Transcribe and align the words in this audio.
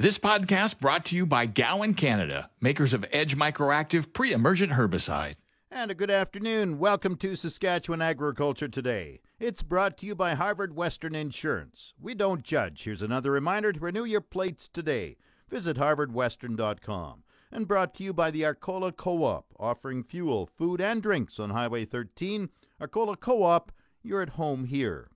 This 0.00 0.16
podcast 0.16 0.78
brought 0.78 1.04
to 1.06 1.16
you 1.16 1.26
by 1.26 1.46
Gowan 1.46 1.94
Canada, 1.94 2.50
makers 2.60 2.94
of 2.94 3.04
Edge 3.10 3.36
Microactive 3.36 4.12
pre-emergent 4.12 4.70
herbicide. 4.70 5.34
And 5.72 5.90
a 5.90 5.94
good 5.96 6.08
afternoon. 6.08 6.78
Welcome 6.78 7.16
to 7.16 7.34
Saskatchewan 7.34 8.00
Agriculture 8.00 8.68
Today. 8.68 9.22
It's 9.40 9.64
brought 9.64 9.98
to 9.98 10.06
you 10.06 10.14
by 10.14 10.34
Harvard 10.34 10.76
Western 10.76 11.16
Insurance. 11.16 11.94
We 12.00 12.14
don't 12.14 12.44
judge. 12.44 12.84
Here's 12.84 13.02
another 13.02 13.32
reminder 13.32 13.72
to 13.72 13.80
renew 13.80 14.04
your 14.04 14.20
plates 14.20 14.68
today. 14.68 15.16
Visit 15.48 15.78
harvardwestern.com. 15.78 17.24
And 17.50 17.66
brought 17.66 17.92
to 17.94 18.04
you 18.04 18.12
by 18.12 18.30
the 18.30 18.44
Arcola 18.44 18.92
Co-op, 18.92 19.46
offering 19.58 20.04
fuel, 20.04 20.46
food, 20.46 20.80
and 20.80 21.02
drinks 21.02 21.40
on 21.40 21.50
Highway 21.50 21.84
13. 21.84 22.50
Arcola 22.80 23.16
Co-op, 23.16 23.72
you're 24.04 24.22
at 24.22 24.28
home 24.28 24.66
here. 24.66 25.10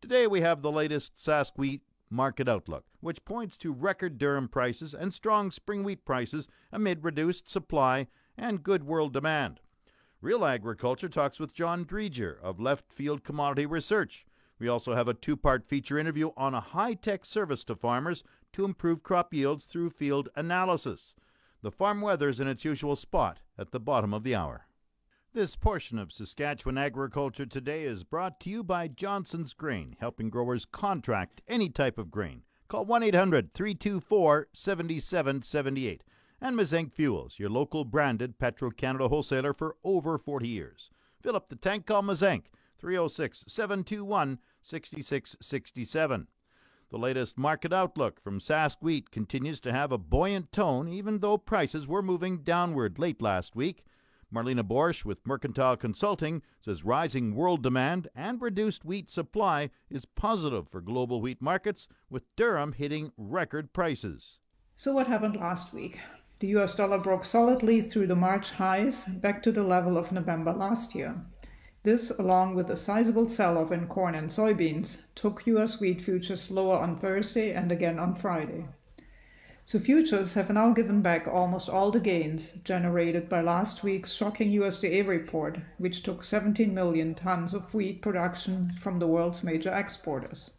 Today 0.00 0.26
we 0.26 0.40
have 0.40 0.62
the 0.62 0.72
latest 0.72 1.16
Sask 1.16 1.52
wheat 1.56 1.82
market 2.12 2.48
outlook, 2.48 2.84
which 3.00 3.24
points 3.24 3.56
to 3.56 3.72
record 3.72 4.18
durum 4.18 4.50
prices 4.50 4.94
and 4.94 5.12
strong 5.12 5.50
spring 5.50 5.82
wheat 5.82 6.04
prices 6.04 6.46
amid 6.70 7.02
reduced 7.02 7.48
supply 7.48 8.06
and 8.36 8.62
good 8.62 8.84
world 8.84 9.12
demand. 9.12 9.60
Real 10.20 10.44
Agriculture 10.44 11.08
talks 11.08 11.40
with 11.40 11.54
John 11.54 11.84
Driedger 11.84 12.40
of 12.40 12.60
Left 12.60 12.92
Field 12.92 13.24
Commodity 13.24 13.66
Research. 13.66 14.24
We 14.58 14.68
also 14.68 14.94
have 14.94 15.08
a 15.08 15.14
two 15.14 15.36
part 15.36 15.66
feature 15.66 15.98
interview 15.98 16.30
on 16.36 16.54
a 16.54 16.60
high 16.60 16.94
tech 16.94 17.24
service 17.24 17.64
to 17.64 17.74
farmers 17.74 18.22
to 18.52 18.64
improve 18.64 19.02
crop 19.02 19.34
yields 19.34 19.64
through 19.64 19.90
field 19.90 20.28
analysis. 20.36 21.16
The 21.62 21.72
farm 21.72 22.00
weather 22.00 22.28
is 22.28 22.40
in 22.40 22.46
its 22.46 22.64
usual 22.64 22.94
spot 22.94 23.40
at 23.58 23.72
the 23.72 23.80
bottom 23.80 24.14
of 24.14 24.22
the 24.22 24.36
hour. 24.36 24.66
This 25.34 25.56
portion 25.56 25.98
of 25.98 26.12
Saskatchewan 26.12 26.76
Agriculture 26.76 27.46
Today 27.46 27.84
is 27.84 28.04
brought 28.04 28.38
to 28.40 28.50
you 28.50 28.62
by 28.62 28.86
Johnson's 28.86 29.54
Grain, 29.54 29.96
helping 29.98 30.28
growers 30.28 30.66
contract 30.66 31.40
any 31.48 31.70
type 31.70 31.96
of 31.96 32.10
grain. 32.10 32.42
Call 32.68 32.84
1 32.84 33.02
800 33.02 33.50
324 33.54 34.48
7778. 34.52 36.04
And 36.38 36.54
Mazenk 36.54 36.92
Fuels, 36.92 37.38
your 37.38 37.48
local 37.48 37.86
branded 37.86 38.38
Petro 38.38 38.70
Canada 38.70 39.08
wholesaler 39.08 39.54
for 39.54 39.76
over 39.82 40.18
40 40.18 40.46
years. 40.46 40.90
Fill 41.22 41.34
up 41.34 41.48
the 41.48 41.56
tank, 41.56 41.86
call 41.86 42.02
Mazenk 42.02 42.48
306 42.78 43.44
721 43.48 44.38
6667. 44.60 46.26
The 46.90 46.98
latest 46.98 47.38
market 47.38 47.72
outlook 47.72 48.20
from 48.20 48.38
Sask 48.38 48.76
Wheat 48.82 49.10
continues 49.10 49.60
to 49.60 49.72
have 49.72 49.92
a 49.92 49.96
buoyant 49.96 50.52
tone, 50.52 50.88
even 50.88 51.20
though 51.20 51.38
prices 51.38 51.88
were 51.88 52.02
moving 52.02 52.42
downward 52.42 52.98
late 52.98 53.22
last 53.22 53.56
week. 53.56 53.82
Marlene 54.32 54.66
Boersch 54.66 55.04
with 55.04 55.26
Mercantile 55.26 55.76
Consulting 55.76 56.40
says 56.58 56.84
rising 56.84 57.34
world 57.34 57.62
demand 57.62 58.08
and 58.14 58.40
reduced 58.40 58.82
wheat 58.82 59.10
supply 59.10 59.68
is 59.90 60.06
positive 60.06 60.68
for 60.68 60.80
global 60.80 61.20
wheat 61.20 61.42
markets, 61.42 61.86
with 62.08 62.34
durum 62.34 62.74
hitting 62.74 63.12
record 63.18 63.74
prices. 63.74 64.38
So, 64.76 64.94
what 64.94 65.06
happened 65.06 65.36
last 65.36 65.74
week? 65.74 66.00
The 66.38 66.48
US 66.56 66.74
dollar 66.74 66.98
broke 66.98 67.26
solidly 67.26 67.82
through 67.82 68.06
the 68.06 68.16
March 68.16 68.52
highs 68.52 69.04
back 69.04 69.42
to 69.42 69.52
the 69.52 69.62
level 69.62 69.98
of 69.98 70.12
November 70.12 70.52
last 70.52 70.94
year. 70.94 71.14
This, 71.82 72.10
along 72.10 72.54
with 72.54 72.70
a 72.70 72.76
sizable 72.76 73.28
sell 73.28 73.58
off 73.58 73.70
in 73.70 73.86
corn 73.86 74.14
and 74.14 74.30
soybeans, 74.30 74.98
took 75.14 75.46
US 75.46 75.78
wheat 75.78 76.00
futures 76.00 76.50
lower 76.50 76.78
on 76.78 76.96
Thursday 76.96 77.52
and 77.52 77.70
again 77.70 77.98
on 77.98 78.14
Friday. 78.14 78.66
So 79.64 79.78
futures 79.78 80.34
have 80.34 80.50
now 80.50 80.72
given 80.72 81.02
back 81.02 81.28
almost 81.28 81.68
all 81.68 81.92
the 81.92 82.00
gains 82.00 82.52
generated 82.64 83.28
by 83.28 83.40
last 83.40 83.84
week's 83.84 84.12
shocking 84.12 84.50
USDA 84.50 85.06
report, 85.06 85.60
which 85.78 86.02
took 86.02 86.24
17 86.24 86.74
million 86.74 87.14
tons 87.14 87.54
of 87.54 87.72
wheat 87.72 88.02
production 88.02 88.72
from 88.72 88.98
the 88.98 89.06
world's 89.06 89.44
major 89.44 89.72
exporters. 89.74 90.50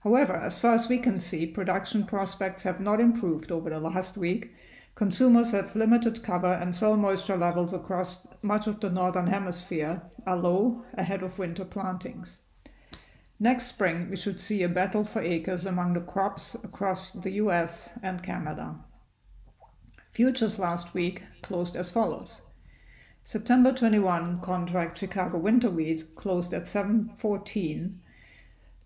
However, 0.00 0.34
as 0.34 0.60
far 0.60 0.74
as 0.74 0.88
we 0.88 0.98
can 0.98 1.20
see, 1.20 1.46
production 1.46 2.04
prospects 2.04 2.64
have 2.64 2.80
not 2.80 3.00
improved 3.00 3.52
over 3.52 3.70
the 3.70 3.80
last 3.80 4.16
week. 4.16 4.54
Consumers 4.96 5.52
have 5.52 5.76
limited 5.76 6.22
cover 6.22 6.52
and 6.52 6.74
soil 6.74 6.96
moisture 6.96 7.36
levels 7.36 7.72
across 7.72 8.26
much 8.42 8.66
of 8.66 8.80
the 8.80 8.90
northern 8.90 9.28
hemisphere 9.28 10.02
are 10.26 10.36
low 10.36 10.84
ahead 10.94 11.22
of 11.22 11.38
winter 11.38 11.64
plantings. 11.64 12.40
Next 13.38 13.66
spring, 13.66 14.08
we 14.08 14.16
should 14.16 14.40
see 14.40 14.62
a 14.62 14.68
battle 14.68 15.04
for 15.04 15.20
acres 15.20 15.66
among 15.66 15.92
the 15.92 16.00
crops 16.00 16.54
across 16.64 17.10
the 17.12 17.32
US 17.32 17.90
and 18.02 18.22
Canada. 18.22 18.76
Futures 20.08 20.58
last 20.58 20.94
week 20.94 21.22
closed 21.42 21.76
as 21.76 21.90
follows. 21.90 22.40
September 23.24 23.72
21 23.72 24.40
contract 24.40 24.96
Chicago 24.96 25.36
winter 25.36 25.68
wheat 25.68 26.14
closed 26.14 26.54
at 26.54 26.66
714, 26.66 28.00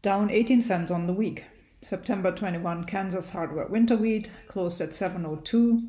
down 0.02 0.30
18 0.30 0.62
cents 0.62 0.90
on 0.90 1.06
the 1.06 1.12
week. 1.12 1.44
September 1.80 2.32
21 2.32 2.84
Kansas 2.84 3.30
hard 3.30 3.52
red 3.52 3.70
winter 3.70 3.96
wheat 3.96 4.30
closed 4.48 4.80
at 4.80 4.92
702, 4.92 5.88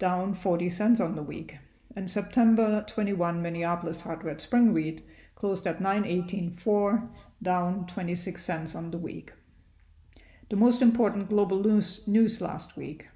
down 0.00 0.34
40 0.34 0.68
cents 0.68 1.00
on 1.00 1.14
the 1.14 1.22
week. 1.22 1.58
And 1.94 2.10
September 2.10 2.84
21 2.88 3.40
Minneapolis 3.40 4.00
hard 4.00 4.24
red 4.24 4.40
spring 4.40 4.72
wheat 4.72 5.06
closed 5.36 5.66
at 5.66 5.78
918.4, 5.78 7.08
down 7.42 7.86
26 7.86 8.44
cents 8.44 8.74
on 8.74 8.90
the 8.90 8.98
week. 8.98 9.32
The 10.48 10.56
most 10.56 10.82
important 10.82 11.28
global 11.28 11.62
news, 11.62 12.06
news 12.06 12.40
last 12.40 12.76
week. 12.76 13.08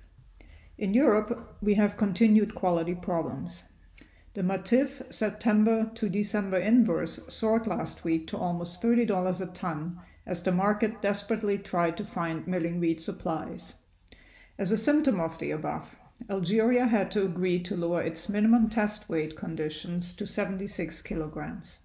In 0.78 0.94
Europe, 0.94 1.56
we 1.60 1.74
have 1.74 1.96
continued 1.96 2.54
quality 2.54 2.94
problems. 2.94 3.64
The 4.34 4.42
Matif 4.42 5.12
September 5.12 5.90
to 5.94 6.08
December 6.08 6.58
inverse 6.58 7.20
soared 7.28 7.66
last 7.66 8.04
week 8.04 8.26
to 8.28 8.36
almost 8.36 8.82
$30 8.82 9.40
a 9.40 9.46
ton 9.46 10.00
as 10.26 10.42
the 10.42 10.52
market 10.52 11.00
desperately 11.00 11.58
tried 11.58 11.96
to 11.96 12.04
find 12.04 12.46
milling 12.46 12.80
wheat 12.80 13.00
supplies. 13.00 13.74
As 14.58 14.72
a 14.72 14.76
symptom 14.76 15.20
of 15.20 15.38
the 15.38 15.50
above, 15.50 15.96
Algeria 16.30 16.86
had 16.86 17.10
to 17.10 17.24
agree 17.24 17.60
to 17.62 17.76
lower 17.76 18.00
its 18.02 18.28
minimum 18.28 18.68
test 18.70 19.08
weight 19.08 19.36
conditions 19.36 20.12
to 20.14 20.26
76 20.26 21.02
kilograms. 21.02 21.80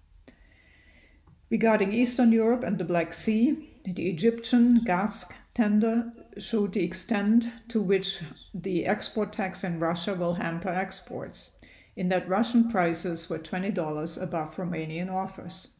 Regarding 1.50 1.90
Eastern 1.90 2.30
Europe 2.30 2.62
and 2.62 2.78
the 2.78 2.84
Black 2.84 3.12
Sea, 3.12 3.68
the 3.84 4.08
Egyptian 4.08 4.84
GASC 4.84 5.32
tender 5.52 6.12
showed 6.38 6.72
the 6.72 6.84
extent 6.84 7.48
to 7.68 7.82
which 7.82 8.20
the 8.54 8.86
export 8.86 9.32
tax 9.32 9.64
in 9.64 9.80
Russia 9.80 10.14
will 10.14 10.34
hamper 10.34 10.68
exports, 10.68 11.50
in 11.96 12.08
that 12.08 12.28
Russian 12.28 12.68
prices 12.68 13.28
were 13.28 13.40
$20 13.40 14.22
above 14.22 14.56
Romanian 14.56 15.10
offers. 15.10 15.72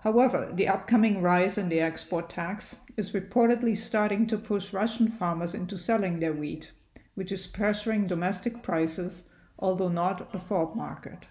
However, 0.00 0.50
the 0.52 0.66
upcoming 0.66 1.22
rise 1.22 1.56
in 1.56 1.68
the 1.68 1.78
export 1.78 2.28
tax 2.28 2.80
is 2.96 3.12
reportedly 3.12 3.78
starting 3.78 4.26
to 4.26 4.36
push 4.36 4.72
Russian 4.72 5.06
farmers 5.06 5.54
into 5.54 5.78
selling 5.78 6.18
their 6.18 6.32
wheat, 6.32 6.72
which 7.14 7.30
is 7.30 7.46
pressuring 7.46 8.08
domestic 8.08 8.64
prices, 8.64 9.30
although 9.60 9.88
not 9.88 10.34
a 10.34 10.40
fault 10.40 10.74
market. 10.74 11.26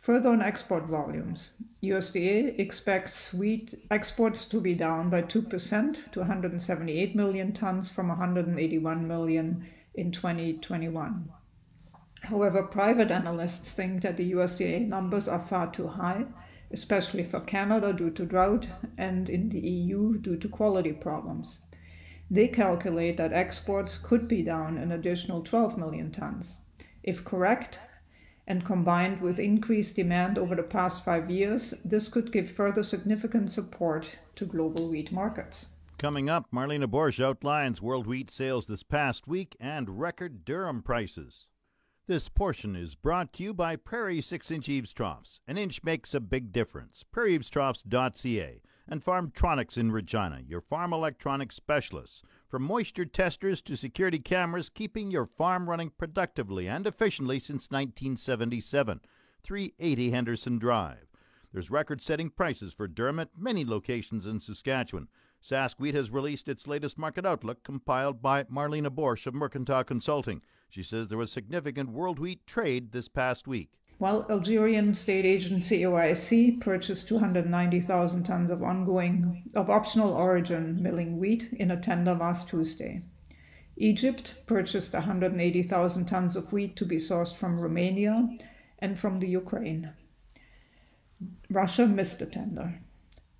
Further 0.00 0.30
on 0.30 0.40
export 0.40 0.84
volumes, 0.84 1.52
USDA 1.82 2.58
expects 2.58 3.34
wheat 3.34 3.74
exports 3.90 4.46
to 4.46 4.60
be 4.60 4.74
down 4.74 5.10
by 5.10 5.22
2% 5.22 6.10
to 6.12 6.20
178 6.20 7.16
million 7.16 7.52
tons 7.52 7.90
from 7.90 8.08
181 8.08 9.06
million 9.08 9.66
in 9.94 10.12
2021. 10.12 11.28
However, 12.22 12.62
private 12.62 13.10
analysts 13.10 13.72
think 13.72 14.02
that 14.02 14.16
the 14.16 14.32
USDA 14.32 14.86
numbers 14.86 15.28
are 15.28 15.40
far 15.40 15.70
too 15.70 15.88
high, 15.88 16.26
especially 16.70 17.24
for 17.24 17.40
Canada 17.40 17.92
due 17.92 18.10
to 18.10 18.24
drought 18.24 18.68
and 18.96 19.28
in 19.28 19.48
the 19.48 19.60
EU 19.60 20.18
due 20.18 20.36
to 20.36 20.48
quality 20.48 20.92
problems. 20.92 21.60
They 22.30 22.46
calculate 22.48 23.16
that 23.16 23.32
exports 23.32 23.98
could 23.98 24.28
be 24.28 24.42
down 24.42 24.78
an 24.78 24.92
additional 24.92 25.42
12 25.42 25.78
million 25.78 26.10
tons. 26.12 26.58
If 27.02 27.24
correct, 27.24 27.78
and 28.48 28.64
combined 28.64 29.20
with 29.20 29.38
increased 29.38 29.94
demand 29.94 30.38
over 30.38 30.56
the 30.56 30.62
past 30.62 31.04
five 31.04 31.30
years, 31.30 31.74
this 31.84 32.08
could 32.08 32.32
give 32.32 32.50
further 32.50 32.82
significant 32.82 33.52
support 33.52 34.16
to 34.34 34.46
global 34.46 34.90
wheat 34.90 35.12
markets. 35.12 35.68
Coming 35.98 36.30
up, 36.30 36.46
Marlene 36.52 36.86
Boersch 36.86 37.22
outlines 37.22 37.82
world 37.82 38.06
wheat 38.06 38.30
sales 38.30 38.66
this 38.66 38.82
past 38.82 39.28
week 39.28 39.54
and 39.60 40.00
record 40.00 40.44
durum 40.44 40.82
prices. 40.82 41.46
This 42.06 42.30
portion 42.30 42.74
is 42.74 42.94
brought 42.94 43.34
to 43.34 43.42
you 43.42 43.52
by 43.52 43.76
Prairie 43.76 44.22
6 44.22 44.50
inch 44.50 44.68
eaves 44.68 44.94
troughs. 44.94 45.42
An 45.46 45.58
inch 45.58 45.84
makes 45.84 46.14
a 46.14 46.20
big 46.20 46.52
difference. 46.52 47.04
PrairieEavesTroughs.ca 47.14 48.62
and 48.88 49.04
Farmtronics 49.04 49.76
in 49.76 49.92
Regina, 49.92 50.40
your 50.46 50.60
farm 50.60 50.92
electronics 50.92 51.56
specialists. 51.56 52.22
From 52.48 52.62
moisture 52.62 53.04
testers 53.04 53.60
to 53.62 53.76
security 53.76 54.18
cameras, 54.18 54.70
keeping 54.70 55.10
your 55.10 55.26
farm 55.26 55.68
running 55.68 55.90
productively 55.98 56.66
and 56.66 56.86
efficiently 56.86 57.38
since 57.38 57.70
1977. 57.70 59.00
380 59.42 60.10
Henderson 60.10 60.58
Drive. 60.58 61.06
There's 61.52 61.70
record 61.70 62.02
setting 62.02 62.30
prices 62.30 62.74
for 62.74 62.88
durum 62.88 63.20
at 63.20 63.38
many 63.38 63.64
locations 63.64 64.26
in 64.26 64.40
Saskatchewan. 64.40 65.08
Sask 65.42 65.78
Wheat 65.78 65.94
has 65.94 66.10
released 66.10 66.48
its 66.48 66.66
latest 66.66 66.98
market 66.98 67.24
outlook 67.24 67.62
compiled 67.62 68.20
by 68.20 68.44
Marlena 68.44 68.90
Boersch 68.90 69.26
of 69.26 69.34
Mercantile 69.34 69.84
Consulting. 69.84 70.42
She 70.68 70.82
says 70.82 71.08
there 71.08 71.18
was 71.18 71.32
significant 71.32 71.90
world 71.90 72.18
wheat 72.18 72.46
trade 72.46 72.92
this 72.92 73.08
past 73.08 73.46
week. 73.46 73.78
While 73.98 74.26
Algerian 74.30 74.94
state 74.94 75.24
agency 75.24 75.82
OAIC 75.82 76.60
purchased 76.60 77.08
290,000 77.08 78.22
tons 78.22 78.48
of 78.48 78.62
ongoing 78.62 79.42
of 79.56 79.68
optional 79.68 80.12
origin 80.12 80.80
milling 80.80 81.18
wheat 81.18 81.52
in 81.52 81.72
a 81.72 81.80
tender 81.80 82.14
last 82.14 82.48
Tuesday. 82.48 83.02
Egypt 83.76 84.36
purchased 84.46 84.92
180,000 84.92 86.04
tons 86.04 86.36
of 86.36 86.52
wheat 86.52 86.76
to 86.76 86.86
be 86.86 86.96
sourced 86.96 87.34
from 87.34 87.58
Romania 87.58 88.28
and 88.78 88.96
from 88.96 89.18
the 89.18 89.26
Ukraine. 89.28 89.90
Russia 91.50 91.84
missed 91.84 92.20
the 92.20 92.26
tender. 92.26 92.80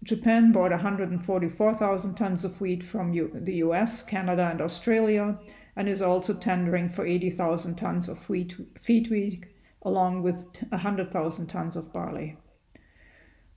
Japan 0.02 0.50
bought 0.50 0.72
144,000 0.72 2.16
tons 2.16 2.44
of 2.44 2.60
wheat 2.60 2.82
from 2.82 3.12
U- 3.12 3.30
the 3.32 3.56
US, 3.66 4.02
Canada, 4.02 4.48
and 4.50 4.60
Australia, 4.60 5.38
and 5.76 5.88
is 5.88 6.02
also 6.02 6.34
tendering 6.34 6.88
for 6.88 7.06
80,000 7.06 7.76
tons 7.76 8.08
of 8.08 8.28
wheat, 8.28 8.56
feed 8.76 9.08
wheat, 9.08 9.46
along 9.82 10.22
with 10.22 10.48
100,000 10.70 11.46
tons 11.46 11.76
of 11.76 11.92
barley. 11.92 12.38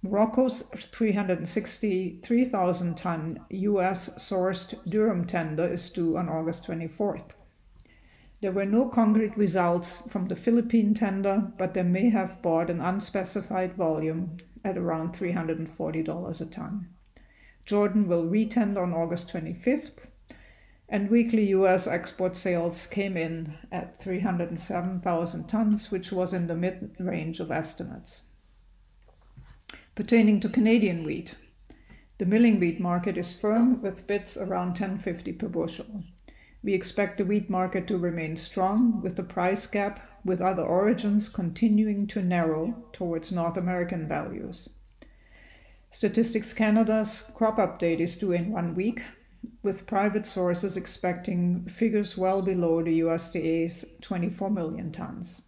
Morocco's 0.04 0.64
363,000 0.64 2.98
ton 2.98 3.40
US 3.50 4.10
sourced 4.18 4.74
durum 4.90 5.28
tender 5.28 5.68
is 5.68 5.92
due 5.92 6.18
on 6.18 6.28
August 6.28 6.66
24th. 6.66 7.36
There 8.42 8.52
were 8.52 8.66
no 8.66 8.90
concrete 8.90 9.38
results 9.38 10.00
from 10.10 10.28
the 10.28 10.36
Philippine 10.36 10.96
tender, 10.96 11.52
but 11.60 11.76
they 11.76 11.84
may 11.84 12.10
have 12.10 12.42
bought 12.42 12.72
an 12.72 12.82
unspecified 12.82 13.76
volume 13.76 14.38
at 14.64 14.78
around 14.78 15.14
$340 15.14 16.42
a 16.42 16.46
ton. 16.46 16.88
Jordan 17.66 18.08
will 18.08 18.26
retender 18.26 18.82
on 18.82 18.94
August 18.94 19.32
25th, 19.32 20.10
and 20.92 21.10
weekly 21.10 21.46
US 21.48 21.88
export 21.88 22.36
sales 22.36 22.86
came 22.86 23.16
in 23.16 23.54
at 23.72 23.96
307,000 23.96 25.48
tons, 25.48 25.90
which 25.90 26.12
was 26.12 26.34
in 26.34 26.48
the 26.48 26.56
mid 26.56 26.94
range 27.00 27.40
of 27.40 27.50
estimates. 27.50 28.24
Pertaining 29.96 30.42
to 30.42 30.50
Canadian 30.50 31.06
wheat, 31.06 31.36
the 32.18 32.26
milling 32.26 32.60
wheat 32.60 32.82
market 32.82 33.18
is 33.18 33.32
firm 33.32 33.82
with 33.82 34.06
bids 34.06 34.36
around 34.36 34.76
10.50 34.76 35.40
per 35.40 35.48
bushel. 35.48 36.04
We 36.62 36.74
expect 36.74 37.18
the 37.18 37.26
wheat 37.26 37.50
market 37.50 37.88
to 37.88 37.98
remain 37.98 38.36
strong 38.36 39.02
with 39.02 39.16
the 39.16 39.24
price 39.24 39.66
gap 39.68 40.06
with 40.26 40.42
other 40.42 40.64
origins 40.64 41.30
continuing 41.30 42.06
to 42.08 42.22
narrow 42.22 42.76
towards 42.92 43.32
North 43.32 43.56
American 43.56 44.10
values. 44.10 44.70
Statistics 45.90 46.54
Canada's 46.54 47.32
crop 47.34 47.58
update 47.58 48.00
is 48.00 48.18
due 48.18 48.34
in 48.34 48.52
one 48.52 48.76
week, 48.76 49.02
with 49.64 49.88
private 49.88 50.26
sources 50.26 50.78
expecting 50.78 51.66
figures 51.66 52.18
well 52.18 52.42
below 52.42 52.82
the 52.82 53.00
USDA's 53.02 53.86
24 54.02 54.50
million 54.50 54.92
tons. 54.92 55.44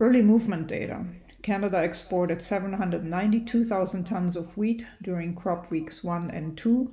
Early 0.00 0.22
movement 0.22 0.66
data 0.66 1.04
Canada 1.44 1.82
exported 1.82 2.40
792,000 2.40 4.04
tons 4.04 4.34
of 4.34 4.56
wheat 4.56 4.86
during 5.02 5.34
crop 5.34 5.70
weeks 5.70 6.02
1 6.02 6.30
and 6.30 6.56
2, 6.56 6.90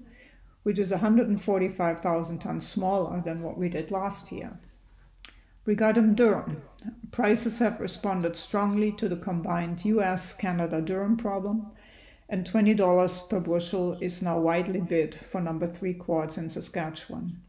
which 0.64 0.78
is 0.78 0.92
145,000 0.92 2.40
tons 2.40 2.68
smaller 2.68 3.22
than 3.22 3.42
what 3.42 3.58
we 3.58 3.70
did 3.70 3.92
last 3.92 4.30
year. 4.30 4.60
Regarding 5.64 6.16
durum, 6.16 6.58
prices 7.12 7.60
have 7.60 7.80
responded 7.80 8.36
strongly 8.36 8.92
to 8.92 9.08
the 9.08 9.16
combined 9.16 9.86
US 9.86 10.34
Canada 10.34 10.82
durum 10.82 11.18
problem, 11.18 11.72
and 12.32 12.50
$20 12.50 13.30
per 13.30 13.42
bushel 13.42 13.98
is 14.02 14.22
now 14.22 14.40
widely 14.40 14.80
bid 14.80 15.14
for 15.14 15.42
number 15.42 15.68
3 15.68 15.94
quarts 15.96 16.38
in 16.38 16.50
Saskatchewan. 16.50 17.42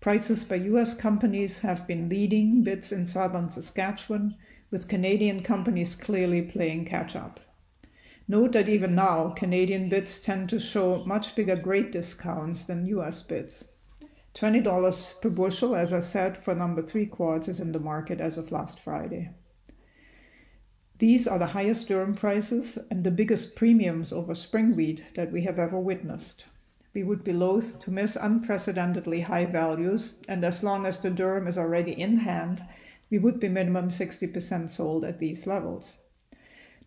Prices 0.00 0.42
by 0.42 0.56
US 0.56 0.92
companies 0.92 1.60
have 1.60 1.86
been 1.86 2.08
leading 2.08 2.64
bids 2.64 2.90
in 2.90 3.06
southern 3.06 3.48
Saskatchewan 3.48 4.34
with 4.72 4.88
Canadian 4.88 5.40
companies 5.44 5.94
clearly 5.94 6.42
playing 6.42 6.84
catch 6.84 7.14
up. 7.14 7.38
Note 8.26 8.52
that 8.52 8.68
even 8.68 8.96
now, 8.96 9.28
Canadian 9.28 9.88
bids 9.88 10.18
tend 10.18 10.48
to 10.48 10.58
show 10.58 11.04
much 11.04 11.36
bigger 11.36 11.54
grade 11.54 11.92
discounts 11.92 12.64
than 12.64 12.86
US 12.86 13.22
bids. 13.22 13.68
$20 14.34 15.20
per 15.20 15.30
bushel, 15.30 15.76
as 15.76 15.92
I 15.92 16.00
said, 16.00 16.36
for 16.36 16.56
number 16.56 16.82
three 16.82 17.06
quarts 17.06 17.46
is 17.46 17.60
in 17.60 17.70
the 17.70 17.78
market 17.78 18.20
as 18.20 18.36
of 18.36 18.50
last 18.50 18.80
Friday. 18.80 19.30
These 20.98 21.26
are 21.26 21.40
the 21.40 21.46
highest 21.46 21.88
durum 21.88 22.14
prices 22.14 22.78
and 22.88 23.02
the 23.02 23.10
biggest 23.10 23.56
premiums 23.56 24.12
over 24.12 24.32
spring 24.32 24.76
wheat 24.76 25.02
that 25.16 25.32
we 25.32 25.42
have 25.42 25.58
ever 25.58 25.78
witnessed. 25.78 26.46
We 26.94 27.02
would 27.02 27.24
be 27.24 27.32
loath 27.32 27.80
to 27.80 27.90
miss 27.90 28.14
unprecedentedly 28.14 29.22
high 29.22 29.46
values, 29.46 30.22
and 30.28 30.44
as 30.44 30.62
long 30.62 30.86
as 30.86 31.00
the 31.00 31.10
durum 31.10 31.48
is 31.48 31.58
already 31.58 32.00
in 32.00 32.18
hand, 32.18 32.64
we 33.10 33.18
would 33.18 33.40
be 33.40 33.48
minimum 33.48 33.88
60% 33.88 34.70
sold 34.70 35.04
at 35.04 35.18
these 35.18 35.48
levels. 35.48 35.98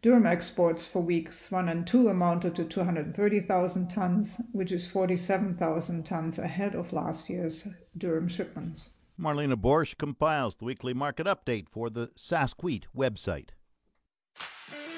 Durum 0.02 0.26
exports 0.26 0.88
for 0.88 1.02
weeks 1.02 1.52
1 1.52 1.68
and 1.68 1.86
2 1.86 2.08
amounted 2.08 2.56
to 2.56 2.64
230,000 2.64 3.90
tons, 3.90 4.40
which 4.54 4.72
is 4.72 4.88
47,000 4.88 6.06
tons 6.06 6.40
ahead 6.40 6.76
of 6.76 6.94
last 6.94 7.30
year's 7.30 7.68
durum 7.98 8.30
shipments. 8.30 8.92
Marlena 9.20 9.58
Boersch 9.58 9.98
compiles 9.98 10.56
the 10.56 10.66
weekly 10.66 10.94
market 10.94 11.28
update 11.28 11.68
for 11.68 11.90
the 11.90 12.08
Sask 12.16 12.64
Wheat 12.64 12.88
website. 12.96 13.50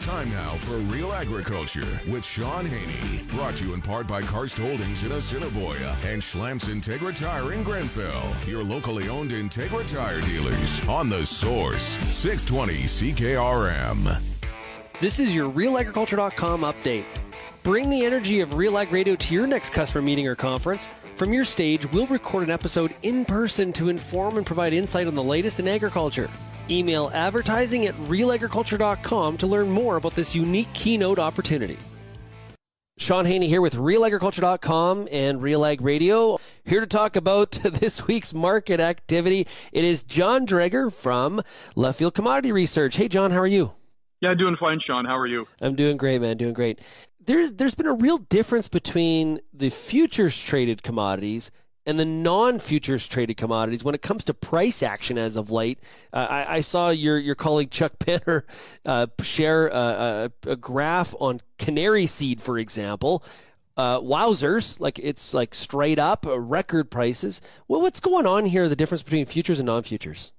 Time 0.02 0.30
now 0.30 0.56
for 0.56 0.78
Real 0.94 1.12
Agriculture 1.12 2.00
with 2.08 2.24
Shaun 2.24 2.66
Haney. 2.66 3.24
Brought 3.32 3.58
to 3.58 3.66
you 3.66 3.74
in 3.74 3.82
part 3.82 4.08
by 4.08 4.22
Karst 4.22 4.58
Holdings 4.58 5.04
in 5.04 5.12
Assiniboia 5.12 5.94
and 6.06 6.22
Schlamps 6.22 6.70
Integra 6.70 7.14
Tire 7.14 7.52
in 7.52 7.64
Grenfell. 7.64 8.34
Your 8.48 8.64
locally 8.64 9.10
owned 9.10 9.32
Integra 9.32 9.86
Tire 9.86 10.22
dealers 10.22 10.88
on 10.88 11.10
the 11.10 11.26
source 11.26 11.84
620 11.84 12.74
CKRM. 12.84 14.22
This 15.02 15.20
is 15.20 15.36
your 15.36 15.52
RealAgriculture.com 15.52 16.62
update. 16.62 17.06
Bring 17.64 17.90
the 17.90 18.06
energy 18.06 18.40
of 18.40 18.56
Real 18.56 18.78
Ag 18.78 18.94
Radio 18.94 19.18
to 19.18 19.34
your 19.34 19.48
next 19.48 19.74
customer 19.74 20.02
meeting 20.02 20.28
or 20.28 20.36
conference. 20.36 20.88
From 21.16 21.34
your 21.34 21.44
stage, 21.44 21.92
we'll 21.92 22.08
record 22.08 22.46
an 22.46 22.52
episode 22.52 22.96
in 23.02 23.26
person 23.26 23.74
to 23.74 23.90
inform 23.90 24.38
and 24.38 24.46
provide 24.46 24.72
insight 24.72 25.08
on 25.08 25.16
the 25.16 25.24
latest 25.24 25.60
in 25.60 25.68
agriculture. 25.68 26.30
Email 26.70 27.12
advertising 27.14 27.86
at 27.86 27.96
realagriculture.com 27.96 29.38
to 29.38 29.48
learn 29.48 29.70
more 29.70 29.98
about 29.98 30.16
this 30.16 30.36
unique 30.36 30.72
keynote 30.74 31.20
opportunity. 31.20 31.78
Shaun 33.00 33.26
Haney 33.26 33.48
here 33.48 33.62
with 33.62 33.76
realagriculture.com 33.76 35.08
and 35.10 35.42
Real 35.42 35.64
Ag 35.64 35.80
Radio. 35.80 36.38
Here 36.66 36.82
to 36.82 36.86
talk 36.86 37.16
about 37.16 37.52
this 37.64 38.06
week's 38.08 38.34
market 38.34 38.82
activity. 38.82 39.48
It 39.72 39.86
is 39.86 40.04
John 40.04 40.46
Driedger 40.46 40.92
from 40.92 41.42
Left 41.78 41.98
Field 41.98 42.14
Commodity 42.14 42.52
Research. 42.52 42.98
Hey, 42.98 43.08
John, 43.08 43.32
how 43.32 43.40
are 43.40 43.48
you? 43.48 43.74
Yeah, 44.22 44.34
doing 44.34 44.58
fine, 44.60 44.82
Shaun. 44.86 45.06
How 45.06 45.18
are 45.18 45.28
you? 45.28 45.48
I'm 45.62 45.76
doing 45.76 45.96
great, 45.96 46.20
man. 46.20 46.36
Doing 46.36 46.54
great. 46.54 46.82
There's 47.26 47.54
there's 47.54 47.76
been 47.76 47.88
a 47.88 47.94
real 47.94 48.18
difference 48.18 48.68
between 48.68 49.40
the 49.54 49.70
futures 49.70 50.42
traded 50.44 50.84
commodities 50.84 51.52
and 51.90 52.00
the 52.00 52.06
non-futures 52.06 53.08
traded 53.08 53.36
commodities 53.36 53.84
when 53.84 53.96
it 53.96 54.04
comes 54.04 54.24
to 54.26 54.32
price 54.32 54.84
action 54.84 55.18
as 55.18 55.36
of 55.36 55.50
late. 55.50 55.80
Uh, 56.14 56.28
I, 56.30 56.58
I, 56.58 56.62
saw 56.62 56.92
your 56.92 57.18
your 57.18 57.34
colleague 57.34 57.72
Chuck 57.72 57.94
Penner 58.00 58.44
uh, 58.86 59.08
share 59.24 59.70
a, 59.70 60.32
a, 60.46 60.52
a, 60.52 60.56
graph 60.56 61.16
on 61.20 61.40
canary 61.58 62.06
seed, 62.06 62.42
for 62.42 62.60
example. 62.60 63.24
Uh, 63.76 64.00
wowzers, 64.02 64.80
like 64.80 65.00
it's 65.00 65.34
like 65.34 65.56
straight 65.56 65.98
up 65.98 66.28
uh, 66.28 66.40
record 66.40 66.92
prices. 66.92 67.42
Well, 67.68 67.82
what's 67.82 68.00
going 68.00 68.28
on 68.28 68.46
here? 68.46 68.70
The 68.70 68.76
difference 68.76 69.02
between 69.02 69.26
futures 69.26 69.60
and 69.60 69.66
non-futures? 69.66 70.32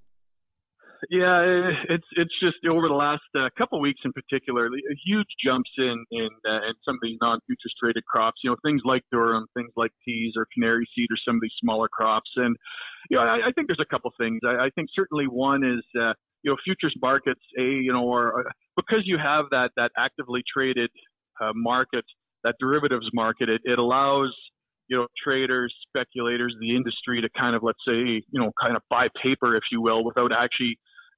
Yeah, 1.09 1.71
it's 1.89 2.05
it's 2.13 2.35
just 2.41 2.59
over 2.69 2.89
the 2.89 2.95
last 2.95 3.23
uh, 3.39 3.49
couple 3.57 3.81
weeks 3.81 4.01
in 4.05 4.13
particular, 4.13 4.69
huge 5.07 5.27
jumps 5.43 5.71
in 5.79 6.05
in 6.11 6.29
uh, 6.47 6.69
in 6.69 6.75
some 6.85 6.97
of 6.97 7.01
these 7.03 7.17
non-futures 7.23 7.75
traded 7.81 8.05
crops. 8.05 8.41
You 8.45 8.51
know, 8.51 8.57
things 8.63 8.83
like 8.85 9.03
durum, 9.13 9.45
things 9.55 9.73
like 9.77 9.93
peas 10.05 10.35
or 10.37 10.47
canary 10.53 10.87
seed, 10.95 11.09
or 11.11 11.17
some 11.27 11.37
of 11.37 11.41
these 11.41 11.55
smaller 11.61 11.89
crops. 11.89 12.31
And 12.37 12.55
you 13.09 13.17
know, 13.17 13.23
I, 13.23 13.49
I 13.49 13.53
think 13.53 13.69
there's 13.69 13.81
a 13.81 13.89
couple 13.91 14.13
things. 14.19 14.41
I, 14.45 14.67
I 14.67 14.71
think 14.75 14.89
certainly 14.95 15.25
one 15.25 15.65
is 15.65 15.83
uh, 15.99 16.13
you 16.43 16.51
know 16.51 16.57
futures 16.65 16.95
markets. 17.01 17.41
A 17.59 17.63
you 17.63 17.93
know, 17.93 18.05
or 18.05 18.41
uh, 18.41 18.51
because 18.77 19.03
you 19.05 19.17
have 19.17 19.47
that 19.53 19.71
that 19.77 19.93
actively 19.97 20.43
traded 20.53 20.91
uh, 21.41 21.53
market, 21.55 22.05
that 22.45 22.57
derivatives 22.61 23.09
market, 23.15 23.49
it, 23.49 23.63
it 23.65 23.79
allows 23.79 24.35
you 24.89 24.97
know, 24.97 25.07
traders, 25.23 25.73
speculators, 25.89 26.53
the 26.61 26.75
industry 26.75 27.21
to 27.23 27.29
kind 27.39 27.55
of, 27.55 27.63
let's 27.63 27.79
say, 27.87 27.95
you 27.95 28.41
know, 28.41 28.51
kind 28.61 28.75
of 28.75 28.83
buy 28.91 29.07
paper, 29.23 29.55
if 29.55 29.63
you 29.71 29.81
will, 29.81 30.05
without 30.05 30.33
actually 30.33 30.77